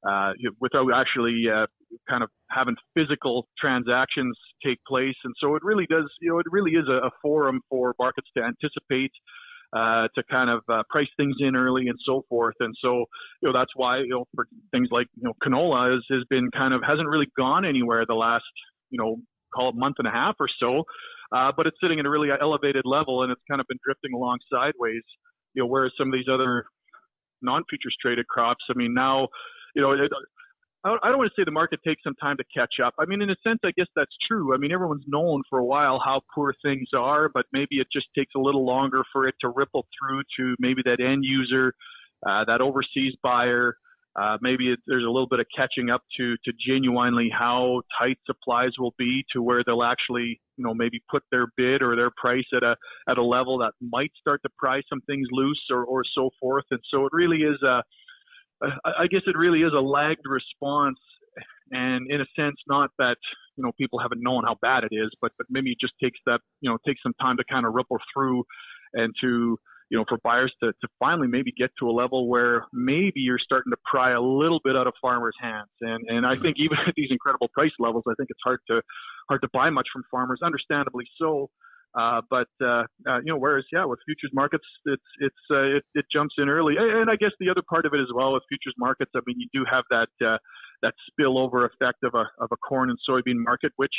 uh, 0.09 0.32
without 0.61 0.88
actually 0.94 1.44
uh, 1.52 1.66
kind 2.09 2.23
of 2.23 2.30
having 2.50 2.75
physical 2.94 3.47
transactions 3.59 4.37
take 4.64 4.78
place. 4.87 5.14
And 5.25 5.35
so 5.40 5.54
it 5.56 5.62
really 5.62 5.87
does, 5.87 6.11
you 6.21 6.30
know, 6.30 6.38
it 6.38 6.47
really 6.50 6.73
is 6.73 6.88
a, 6.88 7.06
a 7.06 7.11
forum 7.21 7.61
for 7.68 7.94
markets 7.99 8.28
to 8.37 8.42
anticipate, 8.42 9.12
uh, 9.73 10.09
to 10.14 10.23
kind 10.30 10.50
of 10.50 10.61
uh, 10.68 10.82
price 10.90 11.09
things 11.16 11.37
in 11.40 11.54
early 11.56 11.88
and 11.88 11.99
so 12.04 12.25
forth. 12.28 12.56
And 12.61 12.75
so, 12.82 13.04
you 13.40 13.49
know, 13.49 13.52
that's 13.52 13.71
why, 13.75 13.99
you 13.99 14.11
know, 14.11 14.25
for 14.35 14.47
things 14.71 14.88
like, 14.90 15.06
you 15.16 15.25
know, 15.25 15.35
canola 15.42 15.92
has, 15.92 16.04
has 16.11 16.25
been 16.28 16.50
kind 16.50 16.75
of, 16.75 16.82
hasn't 16.87 17.09
really 17.09 17.28
gone 17.37 17.64
anywhere 17.64 18.04
the 18.06 18.14
last, 18.14 18.44
you 18.90 18.99
know, 18.99 19.16
call 19.54 19.68
it 19.68 19.76
month 19.76 19.97
and 19.99 20.09
a 20.09 20.11
half 20.11 20.35
or 20.40 20.49
so. 20.59 20.82
Uh, 21.35 21.50
but 21.56 21.66
it's 21.66 21.76
sitting 21.82 21.99
at 21.99 22.06
a 22.06 22.11
really 22.11 22.28
elevated 22.40 22.82
level 22.85 23.23
and 23.23 23.32
it's 23.32 23.40
kind 23.50 23.61
of 23.61 23.66
been 23.68 23.78
drifting 23.85 24.12
along 24.14 24.38
sideways, 24.52 25.02
you 25.54 25.62
know, 25.62 25.66
whereas 25.66 25.92
some 25.97 26.09
of 26.09 26.12
these 26.12 26.28
other 26.32 26.64
non-futures 27.40 27.97
traded 28.00 28.26
crops, 28.28 28.64
I 28.71 28.75
mean, 28.76 28.94
now, 28.94 29.28
you 29.75 29.83
know, 29.83 29.93
it, 29.93 30.11
I 30.85 31.09
don't 31.09 31.19
want 31.19 31.31
to 31.35 31.41
say 31.41 31.45
the 31.45 31.52
market 31.52 31.79
takes 31.87 32.02
some 32.02 32.17
time 32.17 32.37
to 32.38 32.45
catch 32.55 32.75
up. 32.85 32.95
I 32.99 33.05
mean, 33.05 33.23
in 33.23 33.31
a 33.31 33.37
sense, 33.47 33.61
I 33.64 33.71
guess 33.76 33.87
that's 33.95 34.14
true. 34.26 34.52
I 34.52 34.59
mean, 34.59 34.73
everyone's 34.73 35.05
known 35.07 35.43
for 35.49 35.61
a 35.61 35.64
while 35.64 36.00
how 36.05 36.23
poor 36.35 36.55
things 36.61 36.88
are, 36.97 37.29
but 37.33 37.47
maybe 37.52 37.76
it 37.79 37.87
just 37.93 38.07
takes 38.19 38.33
a 38.35 38.41
little 38.41 38.67
longer 38.67 39.02
for 39.12 39.29
it 39.29 39.37
to 39.43 39.49
ripple 39.49 39.87
through 39.97 40.23
to 40.38 40.57
maybe 40.59 40.83
that 40.85 40.99
end 41.00 41.23
user, 41.23 41.73
uh, 42.26 42.45
that 42.47 42.61
overseas 42.61 43.14
buyer. 43.23 43.76
Uh, 44.21 44.37
maybe 44.43 44.73
it, 44.73 44.81
there's 44.88 45.05
a 45.05 45.11
little 45.11 45.29
bit 45.29 45.41
of 45.41 45.47
catching 45.57 45.88
up 45.88 46.02
to 46.19 46.37
to 46.45 46.52
genuinely 46.69 47.31
how 47.33 47.81
tight 47.99 48.19
supplies 48.26 48.71
will 48.79 48.93
be 48.99 49.25
to 49.33 49.41
where 49.41 49.62
they'll 49.64 49.85
actually, 49.85 50.38
you 50.57 50.64
know, 50.64 50.75
maybe 50.75 51.00
put 51.11 51.23
their 51.31 51.47
bid 51.57 51.81
or 51.81 51.97
their 51.97 52.11
price 52.21 52.45
at 52.55 52.62
a 52.62 52.76
at 53.09 53.17
a 53.17 53.23
level 53.23 53.57
that 53.59 53.73
might 53.81 54.11
start 54.21 54.43
to 54.43 54.50
pry 54.59 54.83
some 54.91 55.00
things 55.07 55.29
loose 55.31 55.62
or 55.71 55.85
or 55.85 56.02
so 56.14 56.29
forth. 56.41 56.64
And 56.73 56.81
so 56.91 57.07
it 57.07 57.12
really 57.12 57.38
is 57.38 57.62
a 57.62 57.83
I 58.85 59.07
guess 59.09 59.23
it 59.26 59.37
really 59.37 59.62
is 59.62 59.73
a 59.76 59.81
lagged 59.81 60.25
response, 60.25 60.99
and 61.71 62.11
in 62.11 62.21
a 62.21 62.26
sense, 62.37 62.57
not 62.69 62.90
that 62.99 63.16
you 63.57 63.64
know 63.64 63.73
people 63.78 63.99
haven't 63.99 64.23
known 64.23 64.45
how 64.45 64.57
bad 64.62 64.85
it 64.85 64.95
is, 64.95 65.11
but 65.21 65.33
but 65.38 65.47
maybe 65.50 65.71
it 65.73 65.78
just 65.81 65.95
takes 66.02 66.19
that 66.26 66.40
you 66.61 66.71
know 66.71 66.78
takes 66.87 67.02
some 67.02 67.14
time 67.21 67.37
to 67.37 67.45
kind 67.50 67.66
of 67.66 67.75
ripple 67.75 67.99
through, 68.14 68.45
and 68.95 69.14
to 69.21 69.59
you 69.90 69.99
know 69.99 70.04
for 70.09 70.19
buyers 70.23 70.52
to 70.62 70.73
to 70.73 70.88
finally 70.99 71.28
maybe 71.28 71.52
get 71.57 71.71
to 71.78 71.88
a 71.88 71.92
level 71.92 72.28
where 72.28 72.66
maybe 72.73 73.21
you're 73.21 73.38
starting 73.38 73.71
to 73.71 73.76
pry 73.85 74.12
a 74.12 74.21
little 74.21 74.61
bit 74.64 74.76
out 74.76 74.87
of 74.87 74.95
farmers' 75.00 75.35
hands, 75.40 75.71
and 75.81 76.04
and 76.09 76.26
I 76.26 76.37
think 76.40 76.57
even 76.59 76.78
at 76.87 76.95
these 76.97 77.11
incredible 77.11 77.49
price 77.54 77.75
levels, 77.78 78.04
I 78.09 78.14
think 78.16 78.31
it's 78.31 78.40
hard 78.45 78.61
to 78.69 78.81
hard 79.28 79.42
to 79.42 79.49
buy 79.52 79.71
much 79.71 79.88
from 79.92 80.02
farmers, 80.11 80.40
understandably 80.42 81.04
so. 81.19 81.50
Uh, 81.99 82.22
but 82.30 82.49
uh, 82.64 82.84
uh, 83.06 83.18
you 83.18 83.32
know, 83.32 83.37
whereas 83.37 83.64
yeah, 83.72 83.84
with 83.84 83.99
futures 84.06 84.30
markets, 84.32 84.64
it's 84.87 85.02
it's 85.20 85.44
uh, 85.50 85.76
it, 85.76 85.84
it 85.94 86.04
jumps 86.11 86.34
in 86.38 86.49
early, 86.49 86.76
and 86.78 87.11
I 87.11 87.16
guess 87.16 87.32
the 87.38 87.50
other 87.50 87.62
part 87.68 87.84
of 87.84 87.92
it 87.92 88.00
as 88.00 88.08
well 88.14 88.32
with 88.32 88.42
futures 88.49 88.75
markets, 88.78 89.11
I 89.14 89.20
mean, 89.26 89.37
you 89.38 89.49
do 89.52 89.64
have 89.70 89.84
that 89.90 90.08
uh, 90.26 90.38
that 90.82 90.94
spillover 91.11 91.66
effect 91.66 92.02
of 92.02 92.14
a 92.14 92.25
of 92.42 92.49
a 92.50 92.56
corn 92.56 92.88
and 92.88 92.99
soybean 93.08 93.37
market, 93.44 93.72
which 93.76 93.92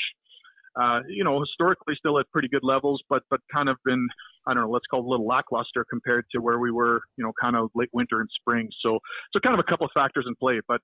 uh, 0.75 1.01
you 1.07 1.23
know 1.23 1.39
historically 1.39 1.93
still 1.95 2.17
at 2.17 2.25
pretty 2.31 2.47
good 2.47 2.63
levels, 2.63 2.99
but 3.09 3.21
but 3.29 3.41
kind 3.53 3.69
of 3.69 3.77
been 3.85 4.07
I 4.47 4.55
don't 4.55 4.63
know, 4.63 4.71
let's 4.71 4.87
call 4.89 5.01
it 5.01 5.05
a 5.05 5.09
little 5.09 5.27
lackluster 5.27 5.85
compared 5.87 6.25
to 6.31 6.41
where 6.41 6.59
we 6.59 6.71
were, 6.71 6.99
you 7.15 7.23
know, 7.23 7.31
kind 7.39 7.55
of 7.55 7.69
late 7.75 7.89
winter 7.93 8.21
and 8.21 8.29
spring. 8.41 8.69
So 8.81 8.97
so 9.33 9.39
kind 9.39 9.53
of 9.53 9.63
a 9.65 9.69
couple 9.69 9.85
of 9.85 9.91
factors 9.93 10.25
in 10.27 10.33
play, 10.35 10.61
but 10.67 10.81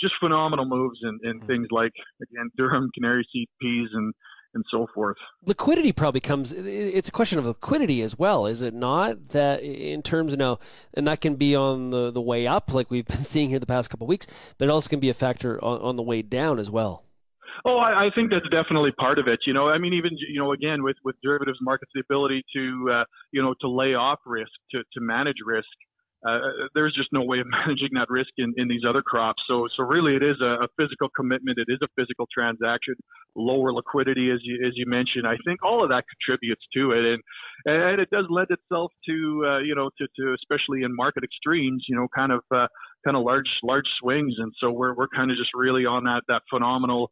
just 0.00 0.14
phenomenal 0.20 0.64
moves 0.66 0.98
in, 1.02 1.18
in 1.22 1.38
mm-hmm. 1.38 1.46
things 1.46 1.66
like 1.70 1.92
again 2.20 2.50
durum, 2.58 2.88
canary 2.94 3.26
seed, 3.32 3.48
peas, 3.60 3.88
and 3.92 4.12
and 4.54 4.64
so 4.70 4.86
forth. 4.94 5.16
Liquidity 5.44 5.92
probably 5.92 6.20
comes. 6.20 6.52
It's 6.52 7.08
a 7.08 7.12
question 7.12 7.38
of 7.38 7.46
liquidity 7.46 8.02
as 8.02 8.18
well, 8.18 8.46
is 8.46 8.62
it 8.62 8.74
not? 8.74 9.30
That 9.30 9.62
in 9.62 10.02
terms 10.02 10.32
of 10.32 10.38
now, 10.38 10.58
and 10.94 11.06
that 11.06 11.20
can 11.20 11.36
be 11.36 11.54
on 11.54 11.90
the, 11.90 12.10
the 12.10 12.20
way 12.20 12.46
up, 12.46 12.72
like 12.72 12.90
we've 12.90 13.06
been 13.12 13.24
seeing 13.24 13.50
here 13.50 13.58
the 13.58 13.66
past 13.66 13.90
couple 13.90 14.06
of 14.06 14.08
weeks, 14.08 14.26
but 14.58 14.66
it 14.66 14.70
also 14.70 14.88
can 14.88 15.00
be 15.00 15.08
a 15.08 15.14
factor 15.14 15.62
on, 15.64 15.80
on 15.80 15.96
the 15.96 16.02
way 16.02 16.22
down 16.22 16.58
as 16.58 16.70
well. 16.70 17.04
Oh, 17.64 17.76
I, 17.76 18.06
I 18.06 18.10
think 18.14 18.30
that's 18.30 18.48
definitely 18.50 18.90
part 18.92 19.18
of 19.18 19.28
it. 19.28 19.40
You 19.46 19.54
know, 19.54 19.68
I 19.68 19.78
mean, 19.78 19.92
even 19.92 20.10
you 20.28 20.40
know, 20.40 20.52
again 20.52 20.82
with 20.82 20.96
with 21.04 21.16
derivatives 21.22 21.58
markets, 21.60 21.92
the 21.94 22.00
ability 22.00 22.44
to 22.54 22.90
uh, 22.92 23.04
you 23.30 23.42
know 23.42 23.54
to 23.60 23.68
lay 23.68 23.94
off 23.94 24.18
risk, 24.26 24.50
to 24.72 24.78
to 24.78 25.00
manage 25.00 25.36
risk 25.44 25.68
uh, 26.26 26.38
there's 26.74 26.94
just 26.94 27.08
no 27.12 27.22
way 27.22 27.40
of 27.40 27.46
managing 27.66 27.90
that 27.94 28.08
risk 28.08 28.30
in, 28.38 28.52
in 28.56 28.68
these 28.68 28.82
other 28.88 29.02
crops. 29.02 29.42
So, 29.48 29.66
so 29.74 29.82
really, 29.82 30.14
it 30.14 30.22
is 30.22 30.36
a, 30.40 30.64
a, 30.64 30.68
physical 30.78 31.08
commitment. 31.16 31.58
It 31.58 31.66
is 31.68 31.78
a 31.82 31.88
physical 31.96 32.26
transaction. 32.32 32.94
Lower 33.34 33.72
liquidity, 33.72 34.30
as 34.30 34.38
you 34.42 34.64
as 34.66 34.72
you 34.76 34.84
mentioned, 34.86 35.26
I 35.26 35.36
think 35.44 35.64
all 35.64 35.82
of 35.82 35.88
that 35.90 36.04
contributes 36.12 36.62
to 36.74 36.92
it, 36.92 37.04
and 37.04 37.22
and 37.64 38.00
it 38.00 38.10
does 38.10 38.26
lend 38.28 38.48
itself 38.50 38.92
to 39.08 39.44
uh, 39.46 39.58
you 39.60 39.74
know 39.74 39.90
to, 39.98 40.06
to 40.18 40.34
especially 40.34 40.82
in 40.82 40.94
market 40.94 41.24
extremes, 41.24 41.84
you 41.88 41.96
know, 41.96 42.06
kind 42.14 42.30
of 42.30 42.40
uh, 42.54 42.66
kind 43.04 43.16
of 43.16 43.24
large 43.24 43.48
large 43.62 43.86
swings. 44.00 44.34
And 44.38 44.52
so 44.60 44.70
we're 44.70 44.94
we're 44.94 45.08
kind 45.08 45.30
of 45.30 45.36
just 45.36 45.50
really 45.54 45.86
on 45.86 46.04
that 46.04 46.22
that 46.28 46.42
phenomenal 46.50 47.10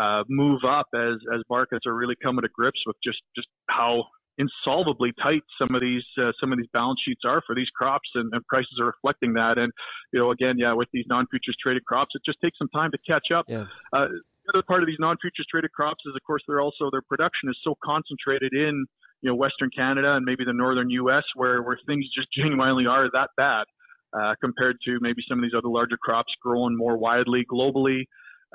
uh, 0.00 0.24
move 0.28 0.60
up 0.68 0.86
as 0.94 1.16
as 1.34 1.40
markets 1.50 1.86
are 1.86 1.94
really 1.94 2.16
coming 2.22 2.42
to 2.42 2.48
grips 2.54 2.80
with 2.86 2.96
just 3.02 3.20
just 3.34 3.48
how 3.68 4.04
insolvably 4.38 5.12
tight 5.22 5.42
some 5.58 5.74
of 5.74 5.80
these 5.80 6.04
uh, 6.18 6.32
some 6.40 6.52
of 6.52 6.58
these 6.58 6.68
balance 6.72 6.98
sheets 7.04 7.20
are 7.26 7.42
for 7.46 7.54
these 7.54 7.68
crops 7.76 8.08
and, 8.14 8.32
and, 8.32 8.46
prices 8.46 8.78
are 8.80 8.86
reflecting 8.86 9.34
that. 9.34 9.58
And 9.58 9.72
you 10.12 10.20
know 10.20 10.30
again 10.30 10.56
yeah 10.58 10.72
with 10.72 10.88
these 10.92 11.04
non-futures 11.08 11.56
traded 11.62 11.84
crops 11.84 12.12
it 12.14 12.22
just 12.24 12.38
takes 12.42 12.58
some 12.58 12.68
time 12.74 12.90
to 12.92 12.98
catch 13.06 13.30
up. 13.34 13.44
Yeah. 13.48 13.66
uh, 13.92 14.08
the 14.46 14.58
other 14.58 14.64
part 14.66 14.82
of 14.82 14.86
these 14.86 14.98
non-futures 14.98 15.46
traded 15.50 15.72
crops 15.72 16.02
is 16.06 16.14
of 16.14 16.22
course 16.26 16.42
they're 16.46 16.60
also 16.60 16.90
their 16.90 17.02
production 17.02 17.48
is 17.48 17.56
so 17.62 17.74
concentrated 17.84 18.52
in 18.52 18.86
you 19.20 19.30
know 19.30 19.34
western 19.34 19.70
canada 19.76 20.14
and 20.14 20.24
maybe 20.24 20.44
the 20.44 20.52
northern 20.52 20.88
us 20.90 21.24
where 21.36 21.62
where 21.62 21.78
things 21.86 22.04
just 22.16 22.28
genuinely 22.36 22.86
are 22.86 23.08
that 23.12 23.30
bad 23.36 23.64
uh, 24.12 24.34
compared 24.40 24.76
to 24.84 24.98
maybe 25.00 25.22
some 25.28 25.38
of 25.38 25.42
these 25.42 25.56
other 25.56 25.68
larger 25.68 25.96
crops 25.96 26.32
growing 26.42 26.76
more 26.76 26.96
widely 26.96 27.44
globally 27.50 28.04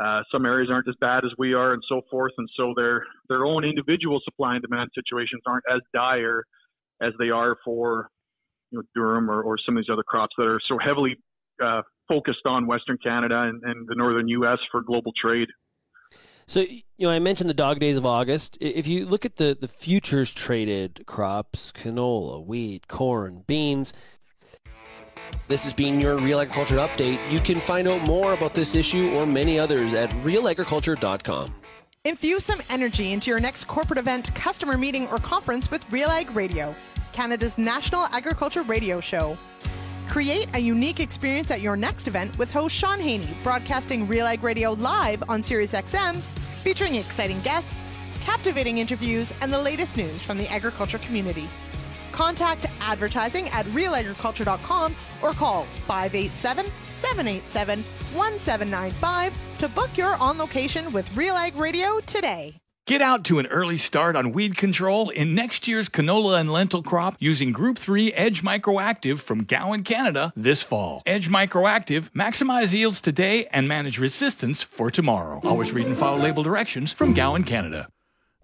uh, 0.04 0.22
some 0.32 0.46
areas 0.46 0.70
aren't 0.72 0.88
as 0.88 0.96
bad 1.02 1.26
as 1.26 1.32
we 1.38 1.54
are, 1.54 1.74
and 1.74 1.82
so 1.90 2.02
forth. 2.10 2.34
And 2.38 2.48
so 2.56 2.74
their 2.76 3.04
their 3.30 3.46
own 3.46 3.64
individual 3.64 4.20
supply 4.24 4.54
and 4.54 4.62
demand 4.62 4.90
situations 4.94 5.42
aren't 5.48 5.64
as 5.74 5.82
dire 5.94 6.44
as 7.02 7.14
they 7.20 7.30
are 7.30 7.58
for 7.66 8.10
you 8.72 8.80
know 8.80 8.84
durum 8.96 9.28
or, 9.30 9.42
or 9.42 9.58
some 9.66 9.76
of 9.78 9.84
these 9.84 9.92
other 9.92 10.04
crops 10.04 10.36
that 10.38 10.46
are 10.46 10.60
so 10.68 10.78
heavily 10.78 11.18
uh, 11.64 11.82
focused 12.08 12.46
on 12.46 12.68
Western 12.68 12.98
Canada 13.04 13.42
and, 13.42 13.62
and 13.64 13.88
the 13.88 13.96
northern 13.96 14.28
U.S. 14.28 14.60
for 14.72 14.82
global 14.82 15.12
trade. 15.20 15.48
So 16.46 16.62
you 16.62 16.84
know, 17.00 17.10
I 17.10 17.20
mentioned 17.20 17.50
the 17.50 17.56
dog 17.56 17.80
days 17.80 17.98
of 17.98 18.06
August. 18.06 18.58
If 18.62 18.88
you 18.88 19.06
look 19.06 19.26
at 19.26 19.38
the 19.38 19.58
the 19.60 19.68
futures 19.68 20.34
traded 20.34 21.06
crops, 21.06 21.72
canola, 21.72 22.46
wheat, 22.46 22.88
corn, 22.88 23.44
beans, 23.48 23.94
this 25.48 25.64
has 25.64 25.74
been 25.74 26.00
your 26.00 26.18
Real 26.18 26.40
Agriculture 26.40 26.78
Update. 26.78 27.20
You 27.32 27.40
can 27.40 27.60
find 27.60 27.88
out 27.88 28.02
more 28.02 28.34
about 28.34 28.54
this 28.54 28.76
issue 28.76 29.12
or 29.12 29.26
many 29.26 29.58
others 29.60 29.94
at 29.94 30.10
realagriculture.com. 30.24 31.54
Infuse 32.04 32.46
some 32.46 32.62
energy 32.70 33.12
into 33.12 33.30
your 33.30 33.40
next 33.40 33.66
corporate 33.66 34.00
event, 34.00 34.34
customer 34.34 34.78
meeting, 34.78 35.08
or 35.10 35.18
conference 35.18 35.70
with 35.70 35.90
Real 35.92 36.10
Ag 36.10 36.32
Radio, 36.32 36.74
Canada's 37.12 37.58
national 37.58 38.06
agriculture 38.14 38.62
radio 38.64 39.02
show. 39.02 39.38
Create 40.08 40.48
a 40.54 40.60
unique 40.60 41.02
experience 41.02 41.52
at 41.52 41.60
your 41.60 41.76
next 41.76 42.08
event 42.08 42.38
with 42.38 42.52
host 42.52 42.76
Shaun 42.76 43.00
Haney, 43.00 43.28
broadcasting 43.44 44.08
Real 44.08 44.26
Ag 44.26 44.42
Radio 44.42 44.72
live 44.72 45.22
on 45.28 45.44
Sirius 45.44 45.74
XM, 45.74 46.16
featuring 46.64 46.96
exciting 46.96 47.42
guests, 47.42 47.76
captivating 48.22 48.78
interviews, 48.78 49.34
and 49.42 49.52
the 49.52 49.62
latest 49.62 49.98
news 49.98 50.22
from 50.22 50.38
the 50.38 50.48
agriculture 50.48 51.00
community. 51.00 51.50
Contact 52.18 52.66
advertising 52.82 53.48
at 53.50 53.68
realagriculture.com 53.68 54.96
or 55.22 55.34
call 55.34 55.66
587 55.86 56.66
787 56.92 57.84
1795 58.16 59.38
to 59.60 59.68
book 59.68 59.96
your 59.96 60.16
on 60.16 60.40
location 60.40 60.92
with 60.92 61.16
Real 61.16 61.36
Ag 61.36 61.56
Radio 61.58 62.00
today. 62.08 62.56
Get 62.88 63.04
out 63.04 63.24
to 63.26 63.38
an 63.38 63.46
early 63.48 63.78
start 63.78 64.16
on 64.16 64.32
weed 64.32 64.58
control 64.58 65.10
in 65.10 65.36
next 65.36 65.68
year's 65.68 65.90
canola 65.90 66.40
and 66.40 66.52
lentil 66.52 66.82
crop 66.82 67.18
using 67.20 67.52
Group 67.52 67.78
3 67.78 68.12
Edge 68.14 68.42
Microactive 68.42 69.20
from 69.20 69.44
Gowan, 69.44 69.84
Canada 69.84 70.34
this 70.36 70.64
fall. 70.64 71.04
Edge 71.06 71.30
Microactive, 71.30 72.10
maximize 72.14 72.74
yields 72.74 73.00
today 73.00 73.46
and 73.52 73.68
manage 73.68 74.00
resistance 74.00 74.64
for 74.64 74.90
tomorrow. 74.90 75.40
Always 75.44 75.72
read 75.72 75.86
and 75.86 75.96
follow 75.96 76.18
label 76.18 76.42
directions 76.42 76.92
from 76.92 77.14
Gowan, 77.14 77.44
Canada. 77.44 77.90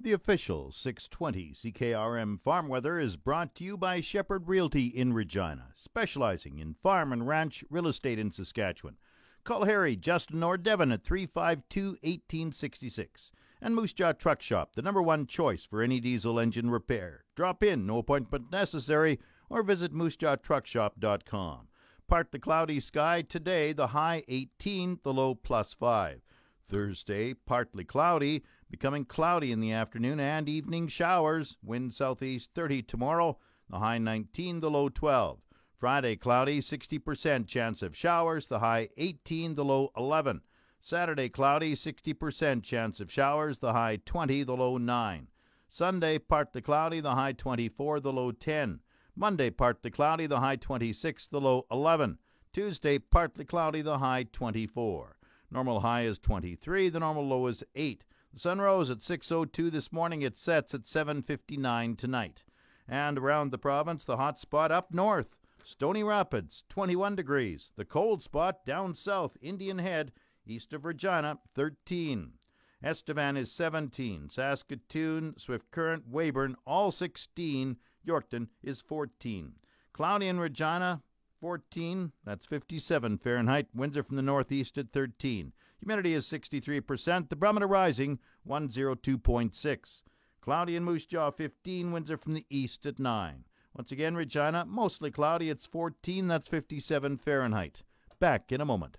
The 0.04 0.12
official 0.12 0.70
620 0.74 1.54
CKRM 1.54 2.42
Farm 2.42 2.68
Weather 2.68 3.00
is 3.00 3.16
brought 3.16 3.56
to 3.56 3.64
you 3.64 3.78
by 3.78 4.02
Shepherd 4.02 4.50
Realty 4.50 4.88
in 4.88 5.14
Regina, 5.14 5.70
specializing 5.78 6.60
in 6.60 6.74
farm 6.74 7.14
and 7.14 7.26
ranch 7.26 7.64
real 7.70 7.88
estate 7.88 8.20
in 8.20 8.30
Saskatchewan. 8.30 8.98
Call 9.46 9.64
Harry, 9.64 9.96
Justin, 9.96 10.44
or 10.44 10.58
Devin 10.58 10.92
at 10.92 11.06
352 11.06 11.92
1866. 12.02 13.32
And 13.62 13.76
Moose 13.76 13.94
Jaw 13.94 14.12
Truck 14.12 14.42
Shop, 14.42 14.76
the 14.76 14.82
number 14.82 15.02
one 15.02 15.26
choice 15.26 15.64
for 15.64 15.82
any 15.82 16.02
diesel 16.02 16.38
engine 16.38 16.70
repair. 16.70 17.24
Drop 17.38 17.64
in, 17.64 17.88
no 17.88 18.00
appointment 18.00 18.52
necessary, 18.52 19.22
or 19.50 19.64
visit 19.64 19.94
moosejawtruckshop.com. 19.94 21.70
Partly 22.10 22.40
cloudy 22.42 22.82
sky 22.82 23.22
today, 23.22 23.72
the 23.72 23.88
high 23.88 24.26
18, 24.28 25.00
the 25.04 25.14
low 25.14 25.34
plus 25.34 25.72
5. 25.72 26.23
Thursday, 26.68 27.34
partly 27.34 27.84
cloudy, 27.84 28.44
becoming 28.70 29.06
cloudy 29.06 29.52
in 29.52 29.60
the 29.60 29.72
afternoon 29.72 30.20
and 30.20 30.50
evening 30.50 30.88
showers. 30.88 31.58
Wind 31.64 31.94
southeast 31.94 32.52
30 32.54 32.82
tomorrow, 32.84 33.38
the 33.70 33.80
high 33.80 33.98
19, 33.98 34.60
the 34.60 34.72
low 34.72 34.90
12. 34.90 35.40
Friday, 35.78 36.16
cloudy, 36.16 36.62
60% 36.62 37.48
chance 37.48 37.82
of 37.82 37.96
showers, 37.96 38.48
the 38.48 38.60
high 38.60 38.90
18, 38.98 39.56
the 39.56 39.66
low 39.66 39.92
11. 39.98 40.42
Saturday, 40.80 41.30
cloudy, 41.30 41.76
60% 41.76 42.64
chance 42.64 43.00
of 43.00 43.12
showers, 43.12 43.60
the 43.60 43.74
high 43.74 43.98
20, 44.06 44.44
the 44.44 44.56
low 44.56 44.78
9. 44.78 45.28
Sunday, 45.70 46.20
partly 46.20 46.62
cloudy, 46.62 47.00
the 47.00 47.16
high 47.16 47.32
24, 47.32 48.00
the 48.00 48.14
low 48.14 48.32
10. 48.32 48.80
Monday, 49.16 49.50
partly 49.50 49.92
cloudy, 49.92 50.26
the 50.26 50.40
high 50.40 50.56
26, 50.56 51.28
the 51.28 51.42
low 51.42 51.66
11. 51.72 52.18
Tuesday, 52.52 53.00
partly 53.00 53.46
cloudy, 53.46 53.82
the 53.82 53.98
high 53.98 54.24
24. 54.24 55.18
Normal 55.54 55.82
high 55.82 56.02
is 56.02 56.18
23, 56.18 56.90
the 56.90 57.00
normal 57.00 57.28
low 57.28 57.46
is 57.46 57.64
8. 57.76 58.04
The 58.34 58.40
sun 58.40 58.60
rose 58.60 58.90
at 58.90 59.04
6:02 59.04 59.70
this 59.70 59.92
morning. 59.92 60.24
It 60.24 60.36
sets 60.36 60.74
at 60.74 60.88
7:59 60.88 61.96
tonight. 61.96 62.44
And 62.88 63.20
around 63.20 63.52
the 63.52 63.60
province, 63.60 64.04
the 64.04 64.18
hot 64.18 64.40
spot 64.40 64.72
up 64.72 64.92
north, 64.92 65.38
Stony 65.64 66.04
Rapids, 66.04 66.64
21 66.70 67.16
degrees. 67.16 67.72
The 67.76 67.86
cold 67.86 68.24
spot 68.24 68.66
down 68.66 68.96
south, 68.96 69.38
Indian 69.42 69.78
Head, 69.78 70.12
East 70.44 70.74
of 70.74 70.86
Regina, 70.86 71.38
13. 71.48 72.34
Estevan 72.82 73.38
is 73.38 73.52
17. 73.52 74.30
Saskatoon, 74.30 75.38
Swift 75.38 75.70
Current, 75.70 76.10
Weyburn, 76.12 76.56
all 76.66 76.92
16. 76.92 77.78
Yorkton 78.04 78.48
is 78.64 78.82
14. 78.82 79.60
Cloudy 79.94 80.28
in 80.28 80.40
Regina, 80.40 81.04
14. 81.44 82.14
That's 82.24 82.46
57 82.46 83.18
Fahrenheit. 83.18 83.68
Winds 83.76 83.98
are 83.98 84.04
from 84.04 84.16
the 84.16 84.22
northeast 84.22 84.78
at 84.78 84.94
13. 84.94 85.52
Humidity 85.78 86.14
is 86.14 86.26
63%. 86.26 87.28
The 87.28 87.36
barometer 87.36 87.68
rising, 87.68 88.20
102.6. 88.48 90.04
Cloudy 90.40 90.78
in 90.78 90.86
Moose 90.86 91.06
Jaw, 91.06 91.32
15. 91.32 91.92
Winds 91.92 92.10
are 92.10 92.16
from 92.16 92.34
the 92.34 92.46
east 92.50 92.86
at 92.86 92.98
9. 92.98 93.44
Once 93.76 93.92
again, 93.92 94.16
Regina, 94.16 94.64
mostly 94.66 95.12
cloudy. 95.12 95.50
It's 95.50 95.66
14. 95.66 96.30
That's 96.30 96.48
57 96.48 97.18
Fahrenheit. 97.18 97.84
Back 98.22 98.54
in 98.54 98.62
a 98.62 98.66
moment. 98.66 98.96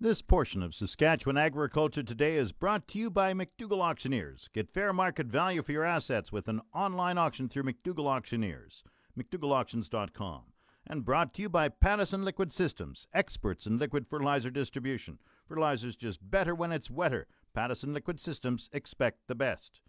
This 0.00 0.22
portion 0.22 0.62
of 0.62 0.74
Saskatchewan 0.74 1.36
Agriculture 1.36 2.02
Today 2.02 2.36
is 2.36 2.52
brought 2.52 2.88
to 2.88 2.98
you 2.98 3.10
by 3.10 3.34
McDougall 3.34 3.82
Auctioneers. 3.82 4.48
Get 4.54 4.70
fair 4.70 4.94
market 4.94 5.26
value 5.26 5.62
for 5.62 5.72
your 5.72 5.84
assets 5.84 6.32
with 6.32 6.48
an 6.48 6.62
online 6.72 7.18
auction 7.18 7.50
through 7.50 7.64
McDougall 7.64 8.06
Auctioneers. 8.06 8.82
McDougallAuctions.com. 9.18 10.51
And 10.86 11.04
brought 11.04 11.32
to 11.34 11.42
you 11.42 11.48
by 11.48 11.68
Pattison 11.68 12.24
Liquid 12.24 12.52
Systems, 12.52 13.06
experts 13.14 13.66
in 13.66 13.78
liquid 13.78 14.06
fertilizer 14.08 14.50
distribution. 14.50 15.18
Fertilizer's 15.48 15.96
just 15.96 16.28
better 16.28 16.54
when 16.54 16.72
it's 16.72 16.90
wetter. 16.90 17.26
Pattison 17.54 17.94
Liquid 17.94 18.18
Systems 18.18 18.68
expect 18.72 19.28
the 19.28 19.34
best. 19.34 19.80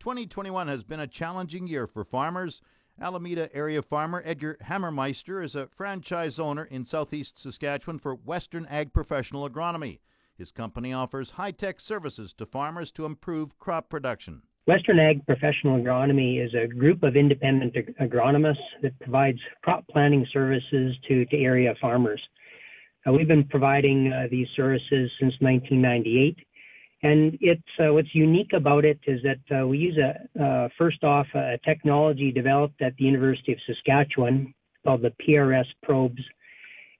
2021 0.00 0.68
has 0.68 0.82
been 0.82 1.00
a 1.00 1.06
challenging 1.06 1.66
year 1.66 1.86
for 1.86 2.04
farmers. 2.04 2.62
Alameda 3.00 3.54
area 3.54 3.82
farmer 3.82 4.22
Edgar 4.24 4.56
Hammermeister 4.64 5.44
is 5.44 5.54
a 5.54 5.68
franchise 5.68 6.38
owner 6.38 6.64
in 6.64 6.84
southeast 6.84 7.38
Saskatchewan 7.38 7.98
for 7.98 8.14
Western 8.14 8.66
Ag 8.66 8.92
Professional 8.92 9.48
Agronomy. 9.48 10.00
His 10.36 10.52
company 10.52 10.92
offers 10.92 11.32
high 11.32 11.50
tech 11.50 11.80
services 11.80 12.32
to 12.34 12.46
farmers 12.46 12.90
to 12.92 13.04
improve 13.04 13.58
crop 13.58 13.90
production. 13.90 14.42
Western 14.66 14.98
Ag 14.98 15.24
Professional 15.26 15.80
Agronomy 15.80 16.44
is 16.44 16.54
a 16.54 16.66
group 16.66 17.02
of 17.02 17.16
independent 17.16 17.76
ag- 17.76 17.94
agronomists 18.00 18.56
that 18.82 18.98
provides 19.00 19.38
crop 19.62 19.86
planning 19.88 20.26
services 20.32 20.94
to, 21.08 21.24
to 21.26 21.42
area 21.42 21.74
farmers. 21.80 22.20
Uh, 23.06 23.12
we've 23.12 23.28
been 23.28 23.44
providing 23.44 24.12
uh, 24.12 24.28
these 24.30 24.48
services 24.56 25.10
since 25.18 25.34
1998 25.40 26.36
and 27.02 27.38
it's 27.40 27.62
uh, 27.78 27.92
what's 27.92 28.14
unique 28.14 28.52
about 28.52 28.84
it 28.84 28.98
is 29.06 29.20
that 29.22 29.60
uh, 29.62 29.66
we 29.66 29.78
use 29.78 29.98
a 29.98 30.42
uh, 30.42 30.68
first 30.76 31.02
off 31.02 31.26
a 31.34 31.58
technology 31.64 32.30
developed 32.30 32.82
at 32.82 32.94
the 32.96 33.04
University 33.04 33.52
of 33.52 33.58
Saskatchewan 33.66 34.52
called 34.84 35.02
the 35.02 35.12
PRS 35.26 35.64
probes, 35.82 36.22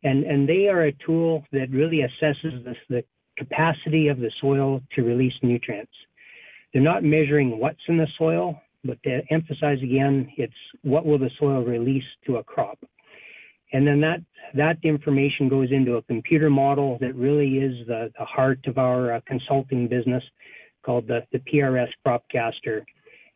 and 0.03 0.25
and 0.25 0.49
they 0.49 0.69
are 0.69 0.85
a 0.85 0.93
tool 1.05 1.45
that 1.53 1.71
really 1.71 1.99
assesses 1.99 2.65
the, 2.65 2.75
the 2.89 3.05
capacity 3.37 4.09
of 4.09 4.19
the 4.19 4.31
soil 4.41 4.81
to 4.95 5.03
release 5.03 5.35
nutrients. 5.43 5.93
They're 6.73 6.83
not 6.83 7.03
measuring 7.03 7.59
what's 7.59 7.81
in 7.89 7.97
the 7.97 8.07
soil, 8.19 8.61
but 8.85 9.03
to 9.03 9.21
emphasize 9.31 9.79
again, 9.83 10.31
it's 10.37 10.53
what 10.83 11.05
will 11.05 11.19
the 11.19 11.31
soil 11.39 11.65
release 11.65 12.05
to 12.27 12.37
a 12.37 12.45
crop. 12.45 12.79
And 13.73 13.87
then 13.87 14.01
that 14.01 14.21
that 14.55 14.79
information 14.83 15.49
goes 15.49 15.69
into 15.71 15.97
a 15.97 16.03
computer 16.03 16.51
model 16.51 16.99
that 17.01 17.15
really 17.15 17.59
is 17.59 17.87
the, 17.87 18.11
the 18.19 18.25
heart 18.25 18.59
of 18.67 18.79
our 18.79 19.15
uh, 19.15 19.21
consulting 19.27 19.87
business 19.87 20.25
called 20.85 21.07
the, 21.07 21.21
the 21.33 21.39
PRS 21.39 21.89
Cropcaster. 22.05 22.83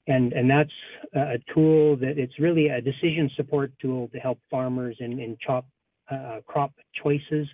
And, 0.07 0.33
and 0.33 0.51
that's 0.51 0.73
a 1.15 1.39
tool 1.55 1.97
that 1.97 2.19
it's 2.19 2.39
really 2.39 2.69
a 2.69 2.81
decision 2.81 3.31
support 3.37 3.73
tool 3.81 4.09
to 4.09 4.19
help 4.19 4.39
farmers 4.51 4.97
in, 5.01 5.19
in 5.21 5.37
chop, 5.41 5.67
uh, 6.11 6.41
crop 6.47 6.73
choices 7.03 7.47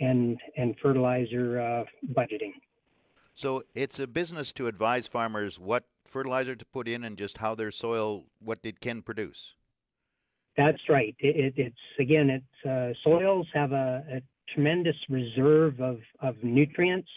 and, 0.00 0.38
and 0.56 0.74
fertilizer 0.82 1.60
uh, 1.60 1.84
budgeting. 2.12 2.52
So 3.36 3.62
it's 3.74 3.98
a 3.98 4.06
business 4.06 4.52
to 4.54 4.66
advise 4.66 5.06
farmers 5.06 5.58
what 5.58 5.84
fertilizer 6.06 6.56
to 6.56 6.64
put 6.66 6.88
in 6.88 7.04
and 7.04 7.18
just 7.18 7.36
how 7.36 7.54
their 7.54 7.70
soil, 7.70 8.24
what 8.40 8.60
it 8.62 8.80
can 8.80 9.02
produce. 9.02 9.54
That's 10.56 10.80
right. 10.88 11.14
It, 11.18 11.36
it, 11.36 11.54
it's 11.56 12.00
again, 12.00 12.30
it's 12.30 12.66
uh, 12.66 12.94
soils 13.04 13.46
have 13.52 13.72
a, 13.72 14.04
a, 14.10 14.22
tremendous 14.54 14.96
reserve 15.10 15.80
of, 15.80 15.98
of 16.20 16.36
nutrients, 16.40 17.08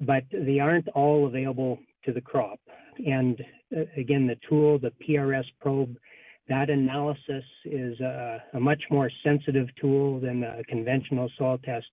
but 0.00 0.24
they 0.32 0.58
aren't 0.58 0.88
all 0.88 1.28
available 1.28 1.78
to 2.04 2.12
the 2.12 2.20
crop. 2.20 2.58
And 3.06 3.40
uh, 3.74 3.82
again, 3.96 4.26
the 4.26 4.36
tool, 4.48 4.76
the 4.80 4.92
PRS 5.08 5.44
probe, 5.60 5.96
that 6.48 6.68
analysis 6.68 7.44
is 7.64 7.98
a, 8.00 8.42
a 8.54 8.60
much 8.60 8.82
more 8.90 9.08
sensitive 9.22 9.68
tool 9.80 10.18
than 10.18 10.42
a 10.42 10.64
conventional 10.64 11.30
soil 11.38 11.58
test 11.64 11.86